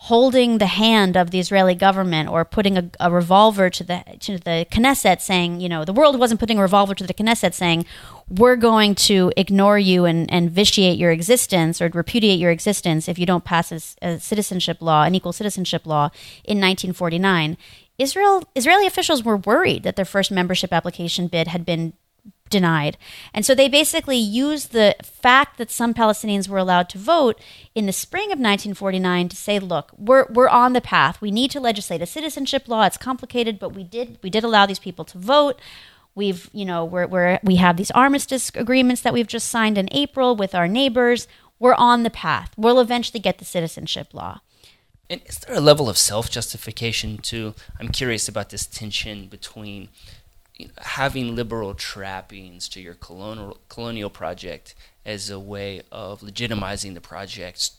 [0.05, 4.39] holding the hand of the Israeli government or putting a, a revolver to the to
[4.39, 7.85] the Knesset saying, you know, the world wasn't putting a revolver to the Knesset saying,
[8.27, 13.19] we're going to ignore you and, and vitiate your existence or repudiate your existence if
[13.19, 16.05] you don't pass a citizenship law, an equal citizenship law
[16.43, 17.55] in 1949.
[17.99, 21.93] Israel Israeli officials were worried that their first membership application bid had been
[22.51, 22.97] denied.
[23.33, 27.39] And so they basically used the fact that some Palestinians were allowed to vote
[27.73, 31.19] in the spring of 1949 to say, look, we're, we're on the path.
[31.21, 32.85] We need to legislate a citizenship law.
[32.85, 35.59] It's complicated, but we did we did allow these people to vote.
[36.13, 39.87] We've, you know, we're, we're, we have these armistice agreements that we've just signed in
[39.91, 41.27] April with our neighbors.
[41.57, 42.51] We're on the path.
[42.57, 44.41] We'll eventually get the citizenship law.
[45.09, 47.53] And is there a level of self justification too?
[47.79, 49.89] I'm curious about this tension between
[50.61, 56.93] you know, having liberal trappings to your colonial colonial project as a way of legitimizing
[56.93, 57.71] the project,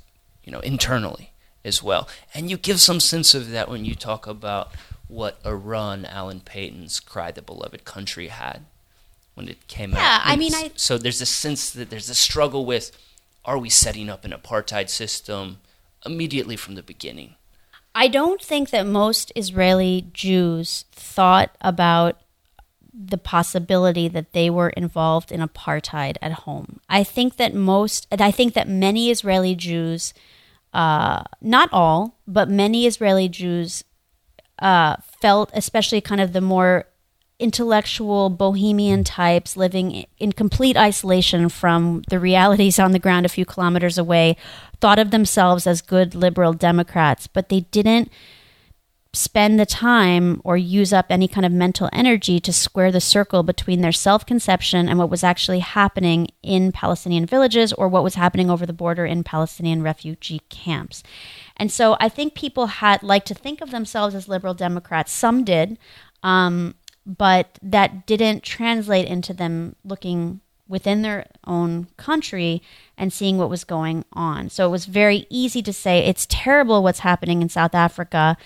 [0.45, 1.33] you know, internally
[1.64, 2.09] as well.
[2.35, 4.73] And you give some sense of that when you talk about
[5.09, 8.64] what a run Alan Paton's "Cry the Beloved Country" had
[9.35, 9.99] when it came out.
[10.01, 12.90] Yeah, I mean, I- so there's a sense that there's a struggle with:
[13.45, 15.59] Are we setting up an apartheid system
[16.07, 17.35] immediately from the beginning?
[17.95, 22.22] I don't think that most Israeli Jews thought about
[22.93, 26.81] the possibility that they were involved in apartheid at home.
[26.89, 30.13] I think that most, I think that many Israeli Jews,
[30.75, 33.85] uh, not all, but many Israeli Jews
[34.59, 36.87] uh, felt, especially kind of the more
[37.39, 43.45] intellectual bohemian types living in complete isolation from the realities on the ground a few
[43.45, 44.37] kilometers away,
[44.81, 48.11] thought of themselves as good liberal Democrats, but they didn't
[49.14, 53.42] spend the time or use up any kind of mental energy to square the circle
[53.42, 58.14] between their self conception and what was actually happening in Palestinian villages or what was
[58.14, 61.03] happening over the border in Palestinian refugee camps.
[61.59, 65.12] And so I think people had like to think of themselves as liberal Democrats.
[65.12, 65.79] Some did,
[66.22, 72.62] um, but that didn't translate into them looking within their own country
[72.96, 74.48] and seeing what was going on.
[74.48, 78.38] So it was very easy to say it's terrible what's happening in South Africa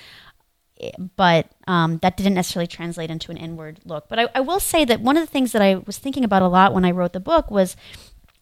[1.16, 4.08] but um, that didn't necessarily translate into an inward look.
[4.08, 6.42] But I, I will say that one of the things that I was thinking about
[6.42, 7.76] a lot when I wrote the book was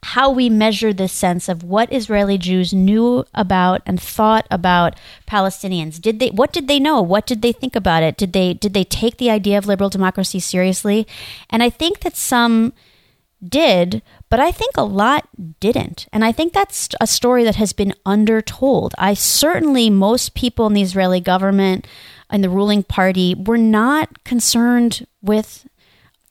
[0.05, 6.00] how we measure this sense of what Israeli Jews knew about and thought about Palestinians.
[6.00, 7.00] Did they what did they know?
[7.00, 8.17] What did they think about it?
[8.17, 11.06] Did they did they take the idea of liberal democracy seriously?
[11.48, 12.75] And I think that some
[13.46, 15.29] did, but I think a lot
[15.61, 16.06] didn't.
[16.13, 18.94] And I think that's a story that has been undertold.
[18.98, 21.87] I certainly, most people in the Israeli government
[22.35, 25.68] and the ruling party were not concerned with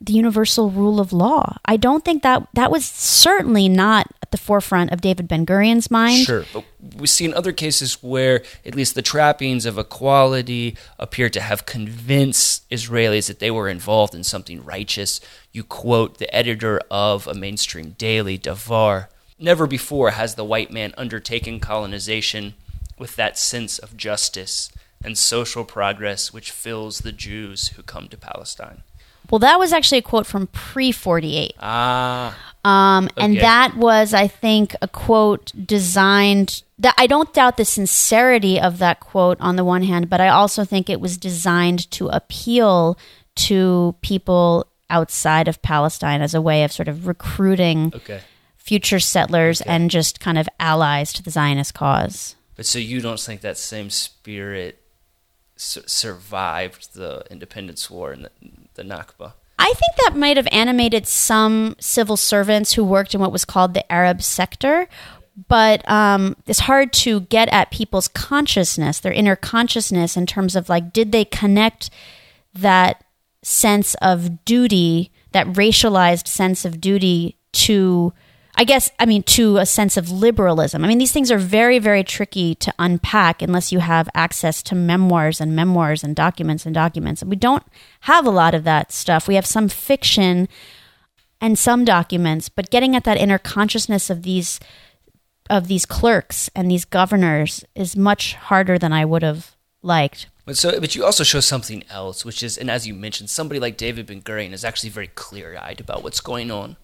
[0.02, 1.56] the universal rule of law.
[1.64, 5.90] I don't think that that was certainly not at the forefront of David Ben Gurion's
[5.90, 6.26] mind.
[6.26, 6.66] Sure, but
[6.98, 12.70] we've seen other cases where at least the trappings of equality appear to have convinced
[12.70, 15.22] Israelis that they were involved in something righteous.
[15.54, 19.08] You quote the editor of a mainstream daily, Davar.
[19.40, 22.56] Never before has the white man undertaken colonization
[23.00, 24.70] with that sense of justice
[25.04, 28.84] and social progress which fills the Jews who come to Palestine.
[29.30, 31.54] Well, that was actually a quote from pre 48.
[31.60, 33.42] Ah, Um, and Okay.
[33.42, 36.64] that was, I think, a quote designed.
[36.80, 40.30] That I don't doubt the sincerity of that quote on the one hand, but I
[40.30, 42.98] also think it was designed to appeal
[43.36, 48.22] to people outside of Palestine as a way of sort of recruiting okay.
[48.58, 52.36] future settlers and just kind of allies to the Zionist cause.
[52.56, 54.83] But so you don't think that same spirit
[55.56, 58.32] su- survived the Independence War and the,
[58.76, 59.34] the Nakba?
[59.60, 63.74] I think that might have animated some civil servants who worked in what was called
[63.74, 64.88] the Arab sector,
[65.48, 70.70] but um, it's hard to get at people's consciousness, their inner consciousness, in terms of
[70.70, 71.90] like, did they connect
[72.54, 73.04] that
[73.42, 78.14] sense of duty, that racialized sense of duty to,
[78.56, 80.86] I guess, I mean, to a sense of liberalism?
[80.86, 84.76] I mean, these things are very, very tricky to unpack unless you have access to
[84.76, 87.22] memoirs and memoirs and documents and documents.
[87.22, 87.64] And we don't
[88.02, 89.28] have a lot of that stuff.
[89.28, 90.48] We have some fiction
[91.42, 94.60] and some documents, but getting at that inner consciousness of these
[95.50, 100.28] of these clerks and these governors is much harder than I would have liked.
[100.46, 103.60] But so, but you also show something else, which is, and as you mentioned, somebody
[103.60, 106.78] like David Ben Gurion is actually very clear-eyed about what's going on,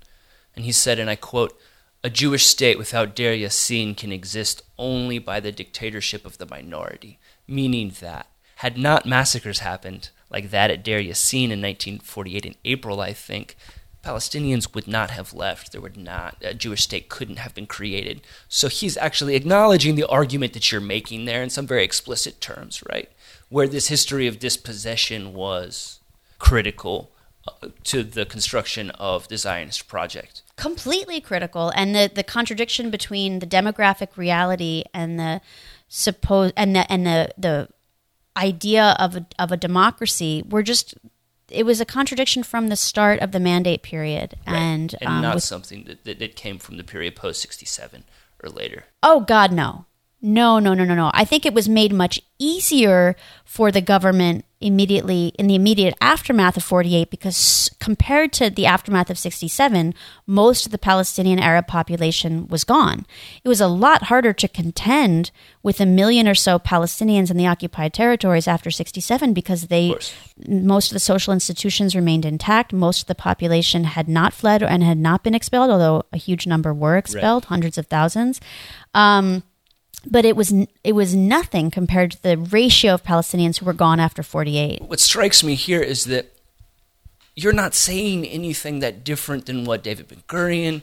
[0.55, 1.59] and he said, and I quote,
[2.03, 7.19] "A Jewish state without Deir Yassin can exist only by the dictatorship of the minority,"
[7.47, 13.01] meaning that had not massacres happened like that at Deir Yassin in 1948 in April,
[13.01, 13.55] I think.
[14.03, 15.71] Palestinians would not have left.
[15.71, 18.21] There would not a Jewish state couldn't have been created.
[18.47, 22.81] So he's actually acknowledging the argument that you're making there in some very explicit terms,
[22.89, 23.11] right?
[23.49, 25.99] Where this history of dispossession was
[26.37, 27.11] critical
[27.85, 30.43] to the construction of the Zionist project.
[30.55, 35.41] Completely critical, and the the contradiction between the demographic reality and the
[35.87, 37.69] suppose and the and the the
[38.37, 40.95] idea of a, of a democracy were just
[41.49, 45.35] it was a contradiction from the start of the mandate period and, and um, not
[45.35, 48.03] with something that, that, that came from the period post 67
[48.43, 48.85] or later.
[49.03, 49.85] Oh God, no.
[50.21, 51.11] No, no, no, no, no.
[51.13, 53.15] I think it was made much easier
[53.45, 59.09] for the government immediately in the immediate aftermath of 48 because compared to the aftermath
[59.09, 59.93] of 67,
[60.27, 63.05] most of the Palestinian Arab population was gone.
[63.43, 65.31] It was a lot harder to contend
[65.63, 70.13] with a million or so Palestinians in the occupied territories after 67 because they course.
[70.47, 72.73] most of the social institutions remained intact.
[72.73, 76.45] Most of the population had not fled and had not been expelled, although a huge
[76.45, 78.41] number were expelled, hundreds of thousands.
[78.93, 79.43] Um,
[80.05, 83.99] but it was it was nothing compared to the ratio of Palestinians who were gone
[83.99, 84.81] after 48.
[84.83, 86.33] What strikes me here is that
[87.35, 90.81] you're not saying anything that different than what David Ben Gurion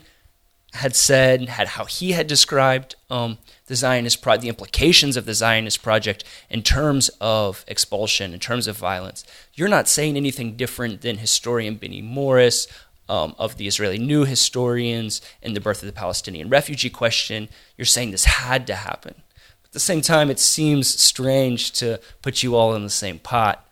[0.73, 3.37] had said, had how he had described um,
[3.67, 8.67] the Zionist pro- the implications of the Zionist project in terms of expulsion, in terms
[8.67, 9.23] of violence.
[9.53, 12.67] You're not saying anything different than historian Benny Morris,
[13.09, 17.49] um, of the Israeli New Historians, in the birth of the Palestinian refugee question.
[17.77, 19.15] You're saying this had to happen.
[19.61, 23.19] but At the same time, it seems strange to put you all in the same
[23.19, 23.63] pot.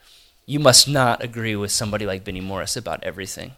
[0.45, 3.53] You must not agree with somebody like Benny Morris about everything.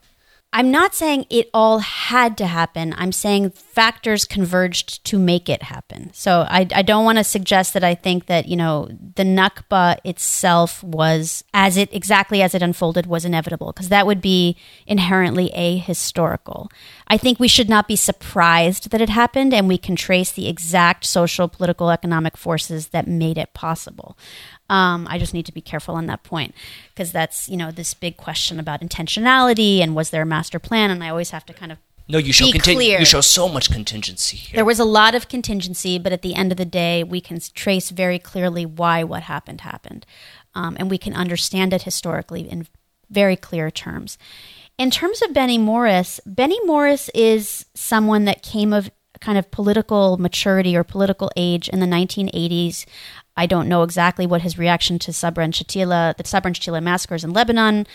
[0.57, 2.95] I'm not saying it all had to happen.
[2.97, 6.09] I'm saying factors converged to make it happen.
[6.13, 9.99] So I, I don't want to suggest that I think that, you know, the Nakba
[10.03, 15.51] itself was as it exactly as it unfolded was inevitable because that would be inherently
[15.55, 16.71] ahistorical.
[17.07, 20.47] I think we should not be surprised that it happened and we can trace the
[20.47, 24.17] exact social, political, economic forces that made it possible.
[24.69, 26.53] Um, I just need to be careful on that point
[26.93, 30.91] because that's you know this big question about intentionality and was there a master plan,
[30.91, 31.77] and I always have to kind of
[32.09, 32.99] No, you show contin- clear.
[32.99, 34.55] you show so much contingency here.
[34.57, 37.39] there was a lot of contingency, but at the end of the day, we can
[37.53, 40.05] trace very clearly why what happened happened.
[40.55, 42.67] Um, and we can understand it historically in
[43.09, 44.17] very clear terms.
[44.77, 48.89] In terms of Benny Morris, Benny Morris is someone that came of
[49.21, 52.85] kind of political maturity or political age in the 1980s.
[53.37, 56.81] I don't know exactly what his reaction to Sabra and Shatila, the Sabra and Shatila
[56.81, 57.85] massacres in Lebanon,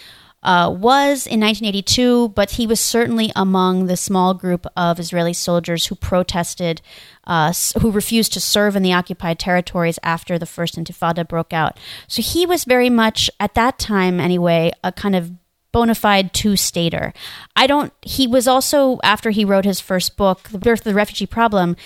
[0.43, 5.87] uh, was in 1982, but he was certainly among the small group of Israeli soldiers
[5.87, 6.83] who protested,
[7.27, 11.79] uh, who refused to serve in the occupied territories after the first Intifada broke out.
[12.09, 15.31] So he was very much, at that time anyway, a kind of
[15.71, 17.13] bona fide two stater.
[17.57, 20.95] I don't, he was also, after he wrote his first book, The Birth of the
[20.95, 21.77] Refugee Problem,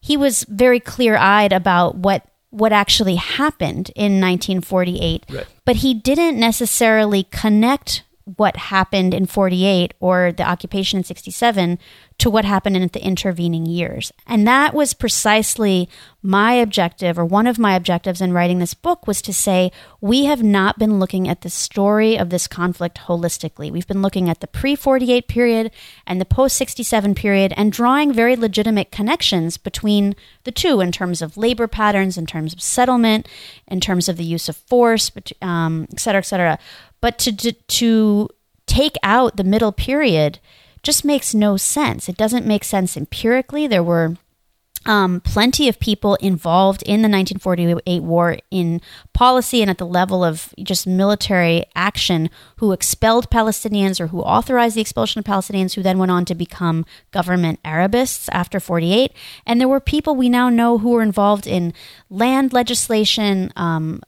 [0.00, 2.26] he was very clear eyed about what
[2.56, 5.46] what actually happened in 1948 Right.
[5.64, 8.02] but he didn't necessarily connect
[8.36, 11.78] what happened in 48 or the occupation in 67
[12.18, 14.10] to what happened in the intervening years.
[14.26, 15.88] And that was precisely
[16.22, 20.24] my objective, or one of my objectives in writing this book, was to say we
[20.24, 23.70] have not been looking at the story of this conflict holistically.
[23.70, 25.70] We've been looking at the pre 48 period
[26.06, 31.20] and the post 67 period and drawing very legitimate connections between the two in terms
[31.20, 33.28] of labor patterns, in terms of settlement,
[33.68, 35.12] in terms of the use of force,
[35.42, 36.58] um, et cetera, et cetera.
[37.02, 38.28] But to, to, to
[38.66, 40.40] take out the middle period
[40.86, 42.08] just makes no sense.
[42.08, 43.66] It doesn't make sense empirically.
[43.66, 44.16] There were
[44.86, 48.80] um, plenty of people involved in the 1948 war in
[49.12, 54.76] policy and at the level of just military action who expelled Palestinians or who authorized
[54.76, 59.12] the expulsion of Palestinians, who then went on to become government Arabists after 48.
[59.44, 61.72] And there were people we now know who were involved in
[62.08, 64.00] land legislation, um,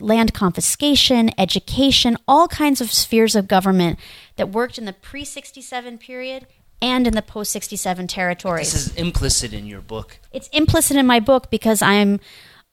[0.00, 3.98] land confiscation, education, all kinds of spheres of government
[4.36, 6.46] that worked in the pre 67 period
[6.82, 8.72] and in the post 67 territories.
[8.72, 10.18] This is implicit in your book.
[10.32, 12.20] It's implicit in my book because I'm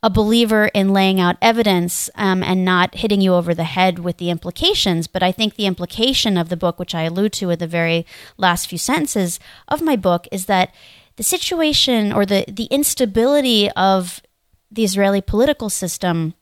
[0.03, 4.17] a believer in laying out evidence um, and not hitting you over the head with
[4.17, 5.07] the implications.
[5.07, 8.05] But I think the implication of the book, which I allude to in the very
[8.37, 10.73] last few sentences of my book, is that
[11.15, 14.21] the situation or the, the instability of
[14.71, 16.35] the Israeli political system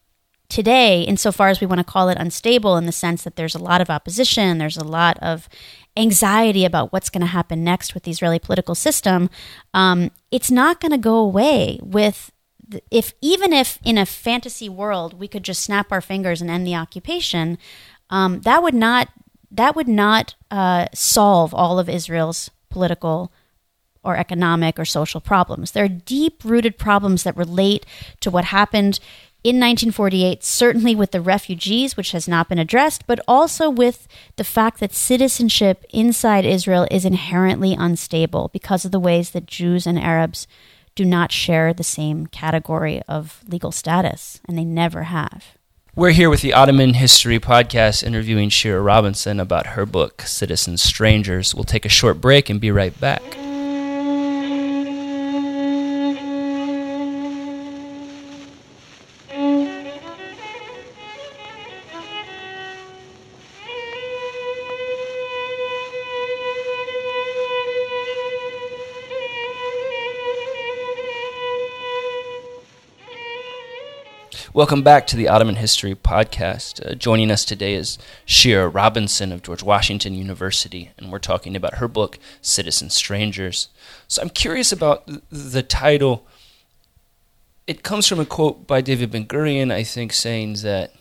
[0.50, 3.64] today, insofar as we want to call it unstable, in the sense that there's a
[3.64, 5.50] lot of opposition, there's a lot of
[5.98, 9.30] anxiety about what's going to happen next with the Israeli political system,
[9.74, 12.32] um, it's not going to go away with
[12.90, 16.66] if even if in a fantasy world we could just snap our fingers and end
[16.66, 17.58] the occupation,
[18.10, 19.10] um, that would not
[19.52, 23.32] that would not uh, solve all of Israel's political
[24.04, 25.72] or economic or social problems.
[25.72, 27.86] There are deep rooted problems that relate
[28.20, 29.00] to what happened
[29.46, 34.44] in 1948, certainly with the refugees, which has not been addressed, but also with the
[34.44, 40.00] fact that citizenship inside Israel is inherently unstable because of the ways that Jews and
[40.00, 40.48] Arabs
[40.96, 45.56] do not share the same category of legal status, and they never have.
[45.96, 51.54] We're here with the Ottoman History Podcast interviewing Shira Robinson about her book, Citizen Strangers.
[51.54, 53.22] We'll take a short break and be right back.
[74.56, 76.80] Welcome back to the Ottoman History Podcast.
[76.90, 81.80] Uh, joining us today is Shira Robinson of George Washington University, and we're talking about
[81.80, 83.68] her book, Citizen Strangers.
[84.08, 86.26] So I'm curious about th- the title.
[87.68, 90.94] It comes from a quote by David Ben Gurion, I think, saying that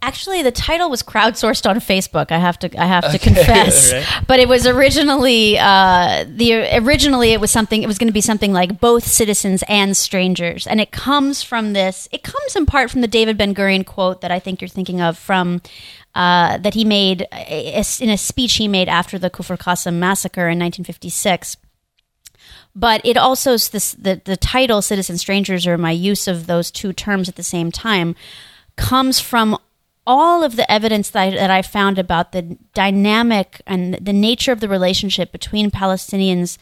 [0.00, 2.30] Actually, the title was crowdsourced on Facebook.
[2.30, 4.06] I have to, I have okay, to confess, right.
[4.28, 7.82] but it was originally uh, the originally it was something.
[7.82, 11.72] It was going to be something like both citizens and strangers, and it comes from
[11.72, 12.08] this.
[12.12, 15.00] It comes in part from the David Ben Gurion quote that I think you're thinking
[15.00, 15.62] of from
[16.14, 20.60] uh, that he made in a speech he made after the Kufr Qasim massacre in
[20.60, 21.56] 1956
[22.74, 26.92] but it also this the, the title citizen strangers or my use of those two
[26.92, 28.14] terms at the same time
[28.76, 29.58] comes from
[30.08, 34.52] all of the evidence that I, that I found about the dynamic and the nature
[34.52, 36.56] of the relationship between Palestinians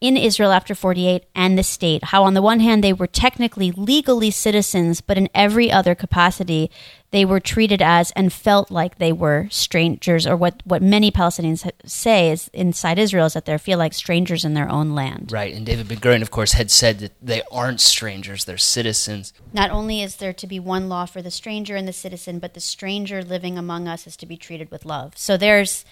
[0.00, 2.04] in Israel after 48 and the state.
[2.04, 6.70] How, on the one hand, they were technically legally citizens, but in every other capacity,
[7.10, 11.70] they were treated as and felt like they were strangers, or what, what many Palestinians
[11.86, 15.30] say is inside Israel is that they feel like strangers in their own land.
[15.32, 15.54] Right.
[15.54, 19.32] And David Ben Gurion, of course, had said that they aren't strangers, they're citizens.
[19.52, 22.54] Not only is there to be one law for the stranger and the citizen, but
[22.54, 25.16] the stranger living among us is to be treated with love.
[25.16, 25.84] So there's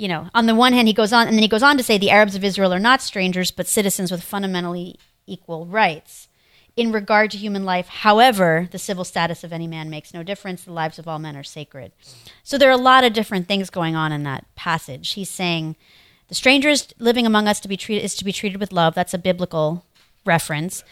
[0.00, 1.82] you know, on the one hand, he goes on, and then he goes on to
[1.82, 6.28] say the Arabs of Israel are not strangers, but citizens with fundamentally equal rights.
[6.74, 10.64] In regard to human life, however, the civil status of any man makes no difference.
[10.64, 11.92] The lives of all men are sacred.
[12.42, 15.12] So there are a lot of different things going on in that passage.
[15.12, 15.76] He's saying
[16.28, 18.94] the strangers living among us to be treated is to be treated with love.
[18.94, 19.84] That's a biblical
[20.24, 20.82] reference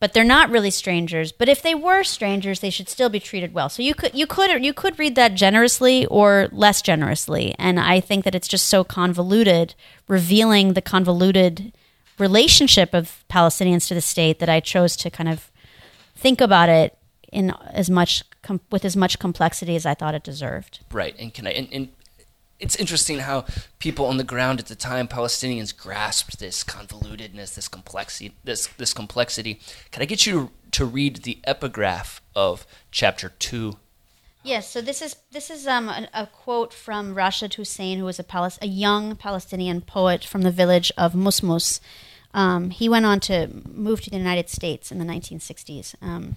[0.00, 1.32] but they're not really strangers.
[1.32, 3.68] But if they were strangers, they should still be treated well.
[3.68, 7.54] So you could you could you could read that generously or less generously.
[7.58, 9.74] And I think that it's just so convoluted,
[10.06, 11.72] revealing the convoluted
[12.18, 15.50] relationship of Palestinians to the state that I chose to kind of
[16.16, 16.96] think about it
[17.32, 20.80] in as much com- with as much complexity as I thought it deserved.
[20.92, 21.14] Right.
[21.18, 21.88] And can I and, and
[22.60, 23.44] it's interesting how
[23.78, 28.34] people on the ground at the time, Palestinians, grasped this convolutedness, this complexity.
[28.44, 29.60] This this complexity.
[29.90, 33.76] Can I get you to read the epigraph of chapter two?
[34.42, 38.18] Yes, so this is this is um, a, a quote from Rashid Hussein, who was
[38.18, 41.80] a, Palis- a young Palestinian poet from the village of Musmus.
[42.34, 45.94] Um, he went on to move to the United States in the 1960s.
[46.02, 46.36] Um,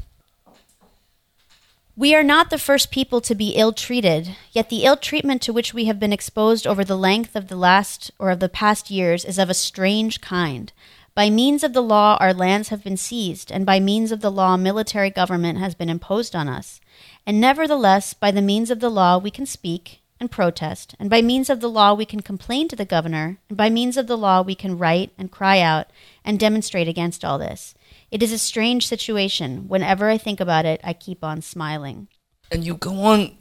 [1.98, 5.52] we are not the first people to be ill treated, yet the ill treatment to
[5.52, 8.90] which we have been exposed over the length of the last or of the past
[8.90, 10.72] years is of a strange kind.
[11.14, 14.32] By means of the law, our lands have been seized, and by means of the
[14.32, 16.80] law, military government has been imposed on us.
[17.28, 21.22] And nevertheless, by the means of the law, we can speak and protest, and by
[21.22, 24.18] means of the law, we can complain to the governor, and by means of the
[24.18, 25.88] law, we can write and cry out
[26.24, 27.74] and demonstrate against all this.
[28.12, 29.70] It is a strange situation.
[29.70, 32.10] Whenever I think about it, I keep on smiling.
[32.52, 33.38] And you go on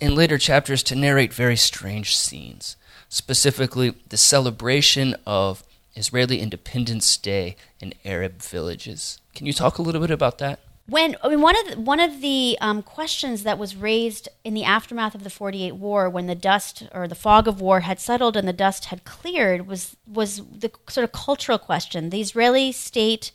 [0.00, 2.76] in later chapters to narrate very strange scenes,
[3.08, 5.64] specifically the celebration of
[5.96, 9.18] Israeli Independence Day in Arab villages.
[9.34, 10.60] Can you talk a little bit about that?
[10.86, 14.54] When I mean, one of the, one of the um, questions that was raised in
[14.54, 17.98] the aftermath of the 48 war, when the dust or the fog of war had
[17.98, 22.10] settled and the dust had cleared, was was the sort of cultural question.
[22.10, 23.32] The Israeli state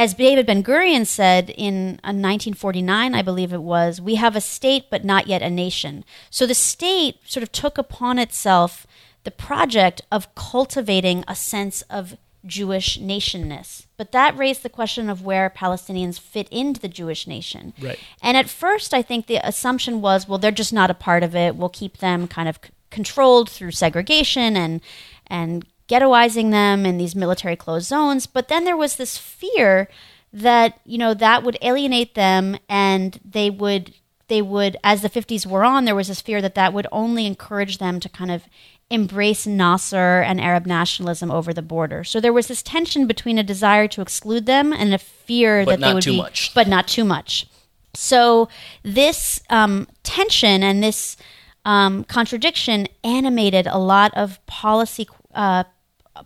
[0.00, 4.40] as David Ben Gurion said in 1949, uh, I believe it was, we have a
[4.40, 6.06] state but not yet a nation.
[6.30, 8.86] So the state sort of took upon itself
[9.24, 13.88] the project of cultivating a sense of Jewish nationness.
[13.98, 17.74] But that raised the question of where Palestinians fit into the Jewish nation.
[17.78, 17.98] Right.
[18.22, 21.36] And at first, I think the assumption was, well, they're just not a part of
[21.36, 21.56] it.
[21.56, 24.80] We'll keep them kind of c- controlled through segregation and
[25.26, 28.26] and ghettoizing them in these military closed zones.
[28.26, 29.88] But then there was this fear
[30.32, 33.94] that you know that would alienate them, and they would
[34.28, 37.26] they would as the 50s were on, there was this fear that that would only
[37.26, 38.44] encourage them to kind of
[38.88, 42.02] embrace Nasser and Arab nationalism over the border.
[42.02, 45.80] So there was this tension between a desire to exclude them and a fear but
[45.80, 46.54] that they would not too be, much.
[46.54, 47.46] but not too much.
[47.94, 48.48] So
[48.82, 51.16] this um, tension and this
[51.64, 55.64] um, contradiction animated a lot of policy uh,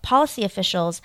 [0.02, 1.00] policy officials.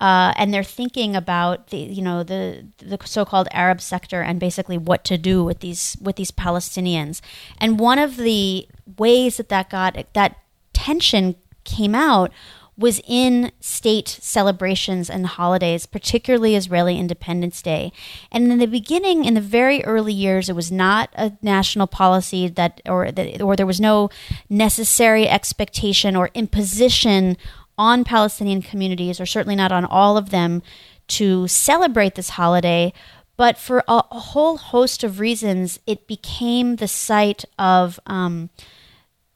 [0.00, 4.76] Uh, and they're thinking about the you know the the so-called Arab sector and basically
[4.76, 7.20] what to do with these with these Palestinians.
[7.58, 8.66] And one of the
[8.98, 10.36] ways that that got that
[10.72, 12.32] tension came out
[12.76, 17.92] was in state celebrations and holidays, particularly Israeli Independence Day.
[18.32, 22.48] And in the beginning, in the very early years, it was not a national policy
[22.48, 24.10] that, or that, or there was no
[24.50, 27.36] necessary expectation or imposition
[27.76, 30.62] on Palestinian communities, or certainly not on all of them,
[31.08, 32.92] to celebrate this holiday.
[33.36, 38.50] But for a, a whole host of reasons, it became the site of um,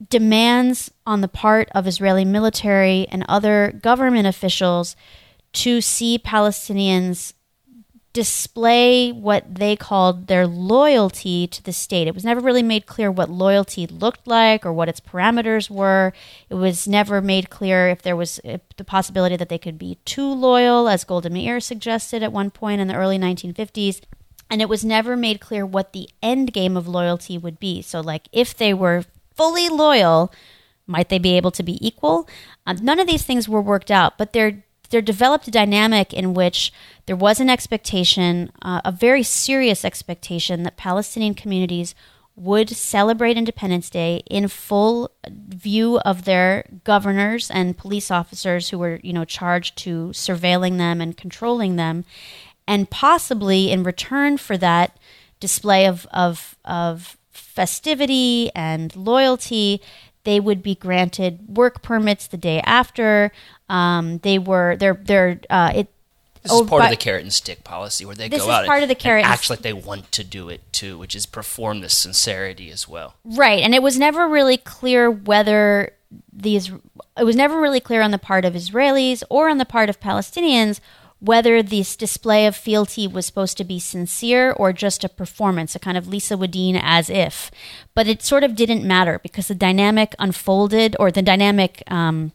[0.08, 4.94] demands on the part of Israeli military and other government officials
[5.52, 7.32] to see Palestinians
[8.12, 12.08] display what they called their loyalty to the state.
[12.08, 16.12] It was never really made clear what loyalty looked like or what its parameters were.
[16.48, 20.26] It was never made clear if there was the possibility that they could be too
[20.26, 24.00] loyal, as Golda Meir suggested at one point in the early 1950s.
[24.50, 27.82] And it was never made clear what the end game of loyalty would be.
[27.82, 29.04] So, like, if they were
[29.36, 30.32] fully loyal,
[30.86, 32.26] might they be able to be equal?
[32.66, 36.34] Um, none of these things were worked out, but there there developed a dynamic in
[36.34, 36.72] which
[37.06, 41.94] there was an expectation, uh, a very serious expectation, that Palestinian communities
[42.36, 49.00] would celebrate Independence Day in full view of their governors and police officers who were,
[49.02, 52.04] you know, charged to surveilling them and controlling them,
[52.66, 54.96] and possibly in return for that
[55.40, 59.80] display of of, of festivity and loyalty,
[60.24, 63.32] they would be granted work permits the day after.
[63.68, 65.88] Um, they were they're they're uh, it.
[66.42, 68.66] This is part of the carrot and stick policy, where they This go is out
[68.66, 71.14] part and, of the carrot and act like they want to do it too, which
[71.14, 73.16] is perform this sincerity as well.
[73.24, 75.92] Right, and it was never really clear whether
[76.32, 76.70] these.
[77.18, 80.00] It was never really clear on the part of Israelis or on the part of
[80.00, 80.80] Palestinians
[81.20, 85.78] whether this display of fealty was supposed to be sincere or just a performance, a
[85.78, 87.50] kind of Lisa Wedeen as if.
[87.94, 92.32] But it sort of didn't matter because the dynamic unfolded, or the dynamic um,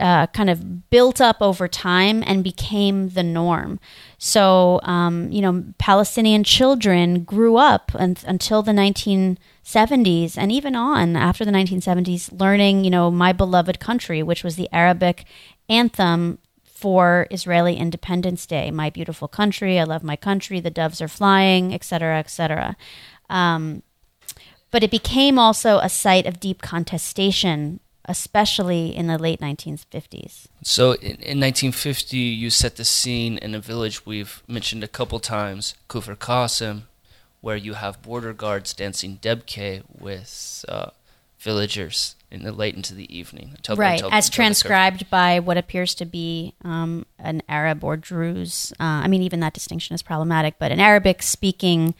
[0.00, 3.78] uh, kind of built up over time and became the norm.
[4.18, 11.16] So, um, you know, Palestinian children grew up un- until the 1970s and even on
[11.16, 15.24] after the 1970s, learning, you know, My Beloved Country, which was the Arabic
[15.68, 18.70] anthem for Israeli Independence Day.
[18.70, 22.76] My beautiful country, I love my country, the doves are flying, etc., etc.
[23.28, 23.82] Um,
[24.70, 27.80] but it became also a site of deep contestation,
[28.10, 30.46] especially in the late 1950s.
[30.64, 35.20] So in, in 1950, you set the scene in a village we've mentioned a couple
[35.20, 36.82] times, Kufr Qasim,
[37.40, 40.90] where you have border guards dancing debke with uh,
[41.38, 43.52] villagers in the late into the evening.
[43.56, 47.96] Until, right, until, as until transcribed by what appears to be um, an Arab or
[47.96, 48.72] Druze.
[48.80, 51.94] Uh, I mean, even that distinction is problematic, but an Arabic speaking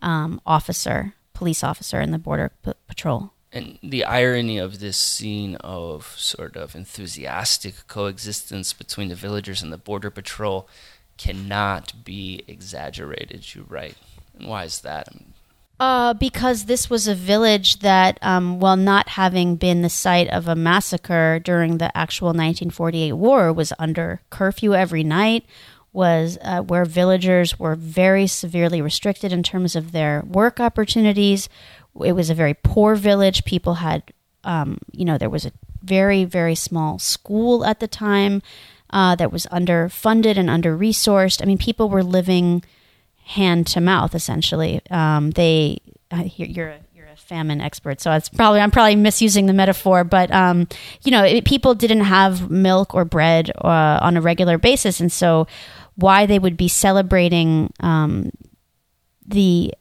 [0.00, 3.32] um, officer, police officer in the border p- patrol.
[3.52, 9.72] And the irony of this scene of sort of enthusiastic coexistence between the villagers and
[9.72, 10.68] the border patrol
[11.16, 13.54] cannot be exaggerated.
[13.54, 13.96] You right.
[14.38, 15.08] And why is that?
[15.80, 20.48] Uh, because this was a village that, um, while not having been the site of
[20.48, 25.44] a massacre during the actual 1948 war, was under curfew every night,
[25.92, 31.48] was uh, where villagers were very severely restricted in terms of their work opportunities.
[32.04, 33.44] It was a very poor village.
[33.44, 34.02] People had,
[34.44, 38.42] um, you know, there was a very, very small school at the time
[38.90, 41.42] uh, that was underfunded and under resourced.
[41.42, 42.64] I mean, people were living
[43.28, 44.80] hand to mouth essentially.
[44.90, 45.78] Um, they
[46.10, 50.04] uh, you're a, you're a famine expert, so it's probably I'm probably misusing the metaphor,
[50.04, 50.66] but um,
[51.04, 55.12] you know it, people didn't have milk or bread uh, on a regular basis, and
[55.12, 55.46] so
[55.96, 58.30] why they would be celebrating um,
[59.26, 59.74] the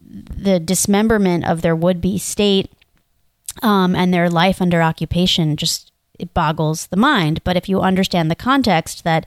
[0.00, 2.70] the dismemberment of their would be state
[3.62, 7.42] um, and their life under occupation just it boggles the mind.
[7.44, 9.26] But if you understand the context that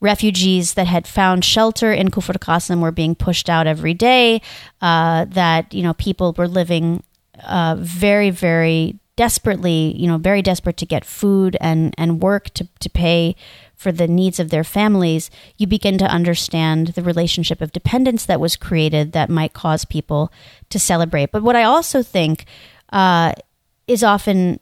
[0.00, 4.40] refugees that had found shelter in Kufr Qasim were being pushed out every day,
[4.80, 7.02] uh, that you know people were living
[7.44, 12.66] uh, very, very desperately, you know, very desperate to get food and and work to
[12.78, 13.36] to pay
[13.76, 18.40] for the needs of their families, you begin to understand the relationship of dependence that
[18.40, 20.32] was created that might cause people
[20.70, 21.30] to celebrate.
[21.32, 22.46] But what I also think
[22.94, 23.32] uh,
[23.86, 24.58] is often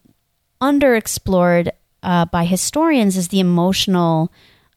[0.61, 1.71] underexplored
[2.03, 4.33] uh, by historians is the emotional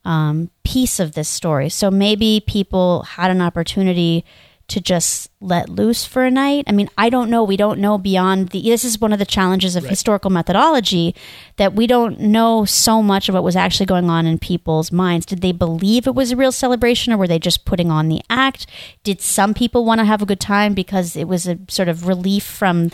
[0.06, 1.70] um, piece of this story.
[1.70, 4.26] So maybe people had an opportunity
[4.72, 6.64] to just let loose for a night.
[6.66, 7.44] I mean, I don't know.
[7.44, 8.62] We don't know beyond the.
[8.62, 9.90] This is one of the challenges of right.
[9.90, 11.14] historical methodology
[11.58, 15.26] that we don't know so much of what was actually going on in people's minds.
[15.26, 18.22] Did they believe it was a real celebration or were they just putting on the
[18.30, 18.66] act?
[19.04, 22.08] Did some people want to have a good time because it was a sort of
[22.08, 22.90] relief from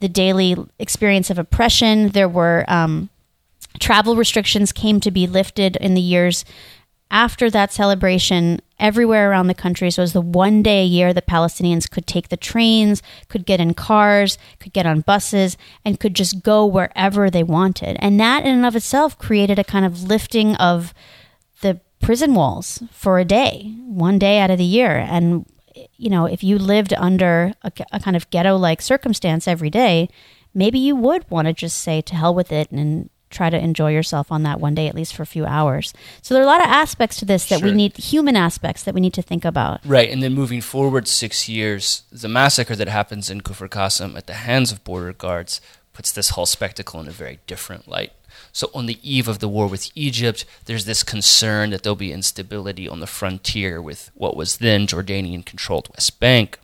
[0.00, 2.08] the daily experience of oppression?
[2.10, 2.64] There were.
[2.68, 3.10] Um,
[3.78, 6.44] Travel restrictions came to be lifted in the years
[7.10, 9.90] after that celebration everywhere around the country.
[9.90, 13.46] So it was the one day a year that Palestinians could take the trains, could
[13.46, 17.96] get in cars, could get on buses, and could just go wherever they wanted.
[18.00, 20.94] And that in and of itself created a kind of lifting of
[21.60, 24.98] the prison walls for a day, one day out of the year.
[24.98, 25.46] And,
[25.96, 30.08] you know, if you lived under a, a kind of ghetto like circumstance every day,
[30.54, 33.92] maybe you would want to just say to hell with it and try to enjoy
[33.92, 35.92] yourself on that one day, at least for a few hours.
[36.22, 37.68] So there are a lot of aspects to this that sure.
[37.68, 39.80] we need, human aspects that we need to think about.
[39.84, 40.10] Right.
[40.10, 44.34] And then moving forward six years, the massacre that happens in Kufr Qasim at the
[44.34, 45.60] hands of border guards
[45.92, 48.12] puts this whole spectacle in a very different light.
[48.52, 52.12] So, on the eve of the war with Egypt, there's this concern that there'll be
[52.12, 56.58] instability on the frontier with what was then Jordanian controlled West Bank.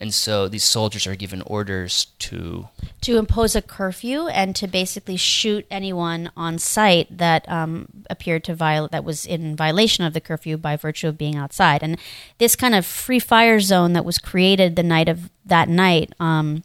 [0.00, 2.68] And so these soldiers are given orders to
[3.00, 8.54] to impose a curfew and to basically shoot anyone on sight that um, appeared to
[8.54, 11.82] violate that was in violation of the curfew by virtue of being outside.
[11.82, 11.98] And
[12.38, 16.12] this kind of free fire zone that was created the night of that night.
[16.20, 16.62] Um,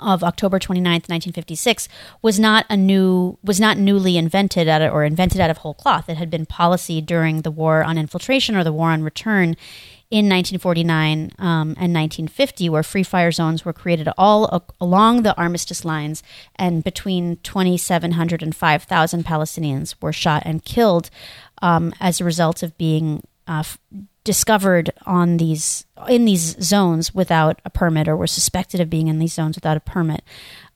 [0.00, 1.88] of October 29th, 1956
[2.20, 5.72] was not a new was not newly invented out of, or invented out of whole
[5.72, 6.10] cloth.
[6.10, 9.56] It had been policy during the war on infiltration or the war on return
[10.10, 15.36] in 1949 um, and 1950, where free fire zones were created all a- along the
[15.36, 16.22] armistice lines,
[16.56, 21.10] and between 2,700 and 5,000 Palestinians were shot and killed
[21.60, 23.78] um, as a result of being uh, f-
[24.22, 29.18] discovered on these in these zones without a permit, or were suspected of being in
[29.18, 30.22] these zones without a permit.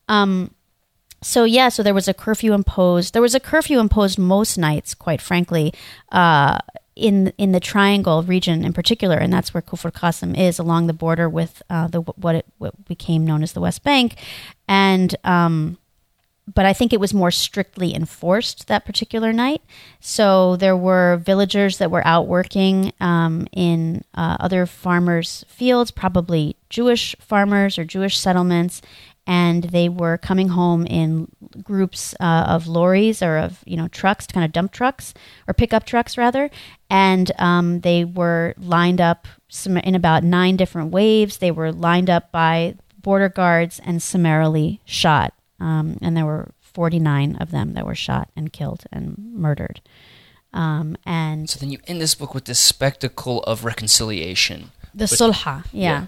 [0.07, 0.51] Um,
[1.21, 3.13] so yeah, so there was a curfew imposed.
[3.13, 5.73] There was a curfew imposed most nights, quite frankly,
[6.11, 6.57] uh,
[7.01, 10.93] in in the Triangle region in particular, and that's where Kufr Qasim is along the
[10.93, 14.15] border with uh, the what it what became known as the West Bank,
[14.67, 15.77] and um,
[16.53, 19.61] but I think it was more strictly enforced that particular night.
[19.99, 26.55] So there were villagers that were out working um, in uh, other farmers' fields, probably
[26.69, 28.81] Jewish farmers or Jewish settlements,
[29.31, 31.27] and they were coming home in
[31.63, 35.13] groups uh, of lorries or of you know trucks, kind of dump trucks
[35.47, 36.49] or pickup trucks rather,
[36.89, 39.27] and um, they were lined up
[39.83, 41.37] in about nine different waves.
[41.37, 47.35] They were lined up by border guards and summarily shot, um, and there were 49
[47.43, 49.79] of them that were shot and killed and murdered.
[50.53, 54.71] Um, and So then you end this book with this spectacle of reconciliation.
[54.93, 56.07] the But- sulha, yeah.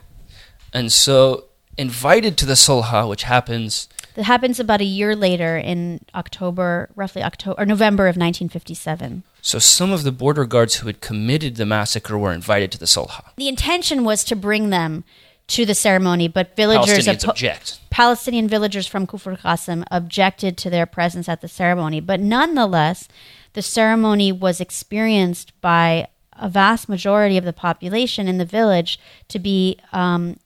[0.74, 1.46] And so
[1.78, 7.24] invited to the Sulha, which happens That happens about a year later in October, roughly
[7.24, 9.24] October or November of 1957.
[9.42, 12.86] so some of the border guards who had committed the massacre were invited to the
[12.86, 13.24] Sulha.
[13.38, 15.04] The intention was to bring them
[15.48, 17.80] to the ceremony, but villagers Palestinians oppo- object.
[17.90, 22.00] Palestinian villagers from Kufr Qasim objected to their presence at the ceremony.
[22.00, 23.08] But nonetheless,
[23.54, 26.08] the ceremony was experienced by
[26.40, 30.38] a vast majority of the population in the village to be um,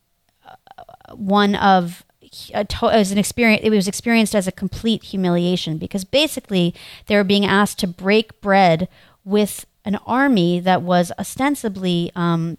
[1.14, 6.74] one of to- as an experience it was experienced as a complete humiliation because basically
[7.06, 8.88] they were being asked to break bread
[9.24, 12.58] with an army that was ostensibly um,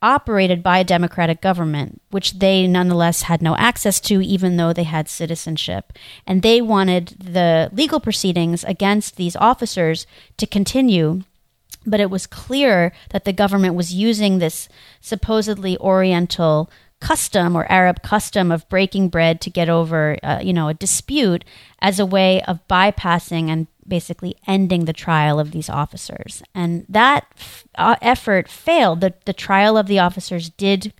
[0.00, 4.84] operated by a democratic government, which they nonetheless had no access to, even though they
[4.84, 5.92] had citizenship.
[6.26, 11.22] And they wanted the legal proceedings against these officers to continue.
[11.84, 14.68] But it was clear that the government was using this
[15.00, 16.70] supposedly Oriental
[17.00, 21.44] custom or Arab custom of breaking bread to get over, uh, you know, a dispute
[21.80, 26.42] as a way of bypassing and basically ending the trial of these officers.
[26.54, 29.00] And that f- uh, effort failed.
[29.00, 30.92] The, the trial of the officers did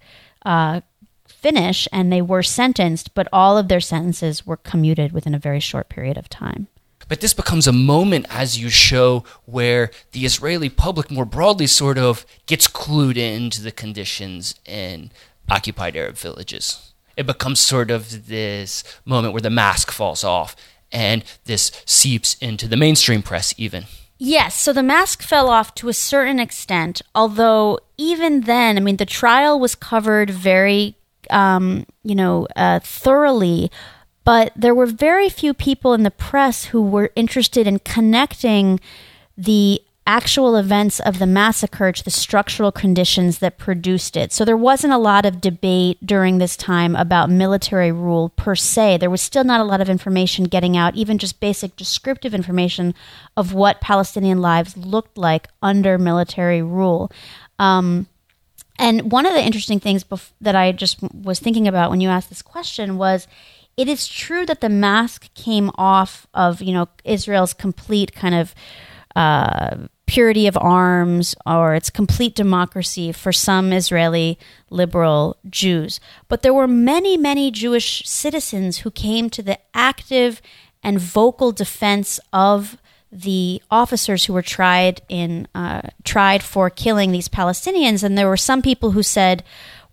[0.44, 0.80] uh,
[1.26, 5.60] finish and they were sentenced, but all of their sentences were commuted within a very
[5.60, 6.68] short period of time.
[7.08, 11.96] But this becomes a moment, as you show, where the Israeli public more broadly sort
[11.96, 15.10] of gets clued into the conditions in
[15.50, 16.92] occupied Arab villages.
[17.16, 20.54] It becomes sort of this moment where the mask falls off
[20.92, 23.84] and this seeps into the mainstream press, even.
[24.18, 28.96] Yes, so the mask fell off to a certain extent, although even then, I mean,
[28.96, 30.96] the trial was covered very,
[31.30, 33.70] um, you know, uh, thoroughly,
[34.24, 38.80] but there were very few people in the press who were interested in connecting
[39.36, 44.32] the actual events of the massacre to the structural conditions that produced it.
[44.32, 48.96] So there wasn't a lot of debate during this time about military rule per se.
[48.96, 52.94] There was still not a lot of information getting out, even just basic descriptive information
[53.36, 57.12] of what Palestinian lives looked like under military rule.
[57.58, 58.06] Um,
[58.78, 62.08] and one of the interesting things bef- that I just was thinking about when you
[62.08, 63.28] asked this question was
[63.76, 68.54] it is true that the mask came off of, you know, Israel's complete kind of
[69.14, 74.38] uh, purity of arms or its complete democracy for some Israeli
[74.70, 76.00] liberal Jews.
[76.28, 80.42] But there were many, many Jewish citizens who came to the active
[80.82, 82.78] and vocal defense of
[83.12, 88.36] the officers who were tried in uh, tried for killing these Palestinians, and there were
[88.36, 89.44] some people who said,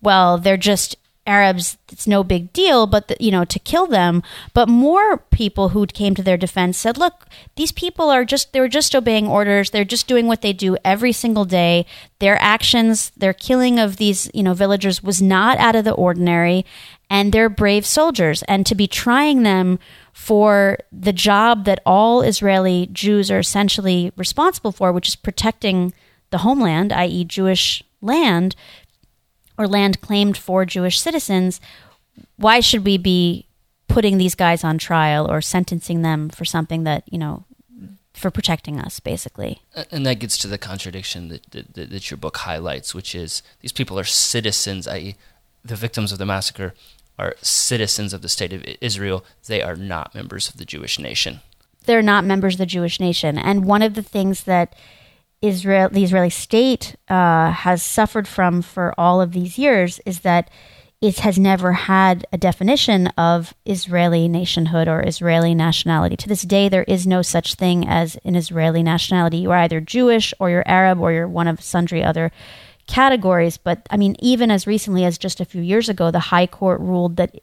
[0.02, 0.96] "Well, they're just
[1.26, 4.22] Arabs; it's no big deal." But the, you know, to kill them.
[4.54, 8.60] But more people who came to their defense said, "Look, these people are just they
[8.60, 9.70] were just obeying orders.
[9.70, 11.86] They're just doing what they do every single day.
[12.18, 16.64] Their actions, their killing of these you know villagers was not out of the ordinary."
[17.08, 19.78] And they're brave soldiers, and to be trying them
[20.12, 25.92] for the job that all Israeli Jews are essentially responsible for, which is protecting
[26.30, 28.56] the homeland, i.e., Jewish land
[29.58, 31.60] or land claimed for Jewish citizens,
[32.36, 33.46] why should we be
[33.88, 37.44] putting these guys on trial or sentencing them for something that, you know,
[38.14, 39.60] for protecting us, basically?
[39.90, 43.72] And that gets to the contradiction that, that, that your book highlights, which is these
[43.72, 45.16] people are citizens, i.e.,
[45.64, 46.74] the victims of the massacre
[47.18, 49.24] are citizens of the state of Israel.
[49.46, 51.40] They are not members of the Jewish nation.
[51.86, 53.38] They're not members of the Jewish nation.
[53.38, 54.74] And one of the things that
[55.48, 60.50] Israel, the Israeli state, uh, has suffered from for all of these years is that
[61.00, 66.16] it has never had a definition of Israeli nationhood or Israeli nationality.
[66.16, 69.36] To this day, there is no such thing as an Israeli nationality.
[69.38, 72.32] You are either Jewish or you're Arab or you're one of sundry other
[72.86, 73.58] categories.
[73.58, 76.80] But I mean, even as recently as just a few years ago, the High Court
[76.80, 77.34] ruled that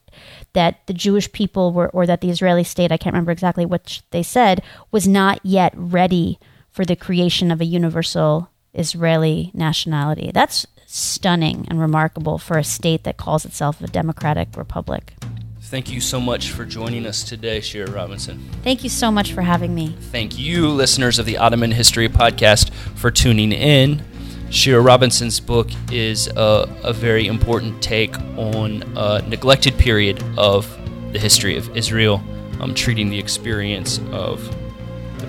[0.53, 4.01] that the Jewish people were, or that the Israeli state, I can't remember exactly which
[4.11, 6.39] they said, was not yet ready
[6.73, 10.31] for the creation of a universal Israeli nationality.
[10.33, 15.13] That's stunning and remarkable for a state that calls itself a democratic republic.
[15.61, 18.47] Thank you so much for joining us today, Shira Robinson.
[18.63, 19.95] Thank you so much for having me.
[20.11, 24.03] Thank you, listeners of the Ottoman History Podcast, for tuning in.
[24.51, 30.67] Shira Robinson's book is a, a very important take on a neglected period of
[31.11, 32.21] the history of Israel,
[32.59, 34.47] um, treating the experience of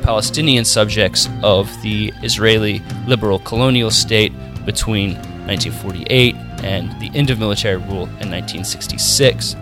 [0.05, 4.33] Palestinian subjects of the Israeli liberal colonial state
[4.65, 5.15] between
[5.47, 9.57] 1948 and the end of military rule in 1966.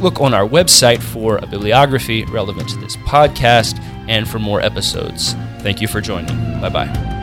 [0.00, 5.34] look on our website for a bibliography relevant to this podcast and for more episodes.
[5.58, 6.60] Thank you for joining.
[6.60, 7.17] Bye bye.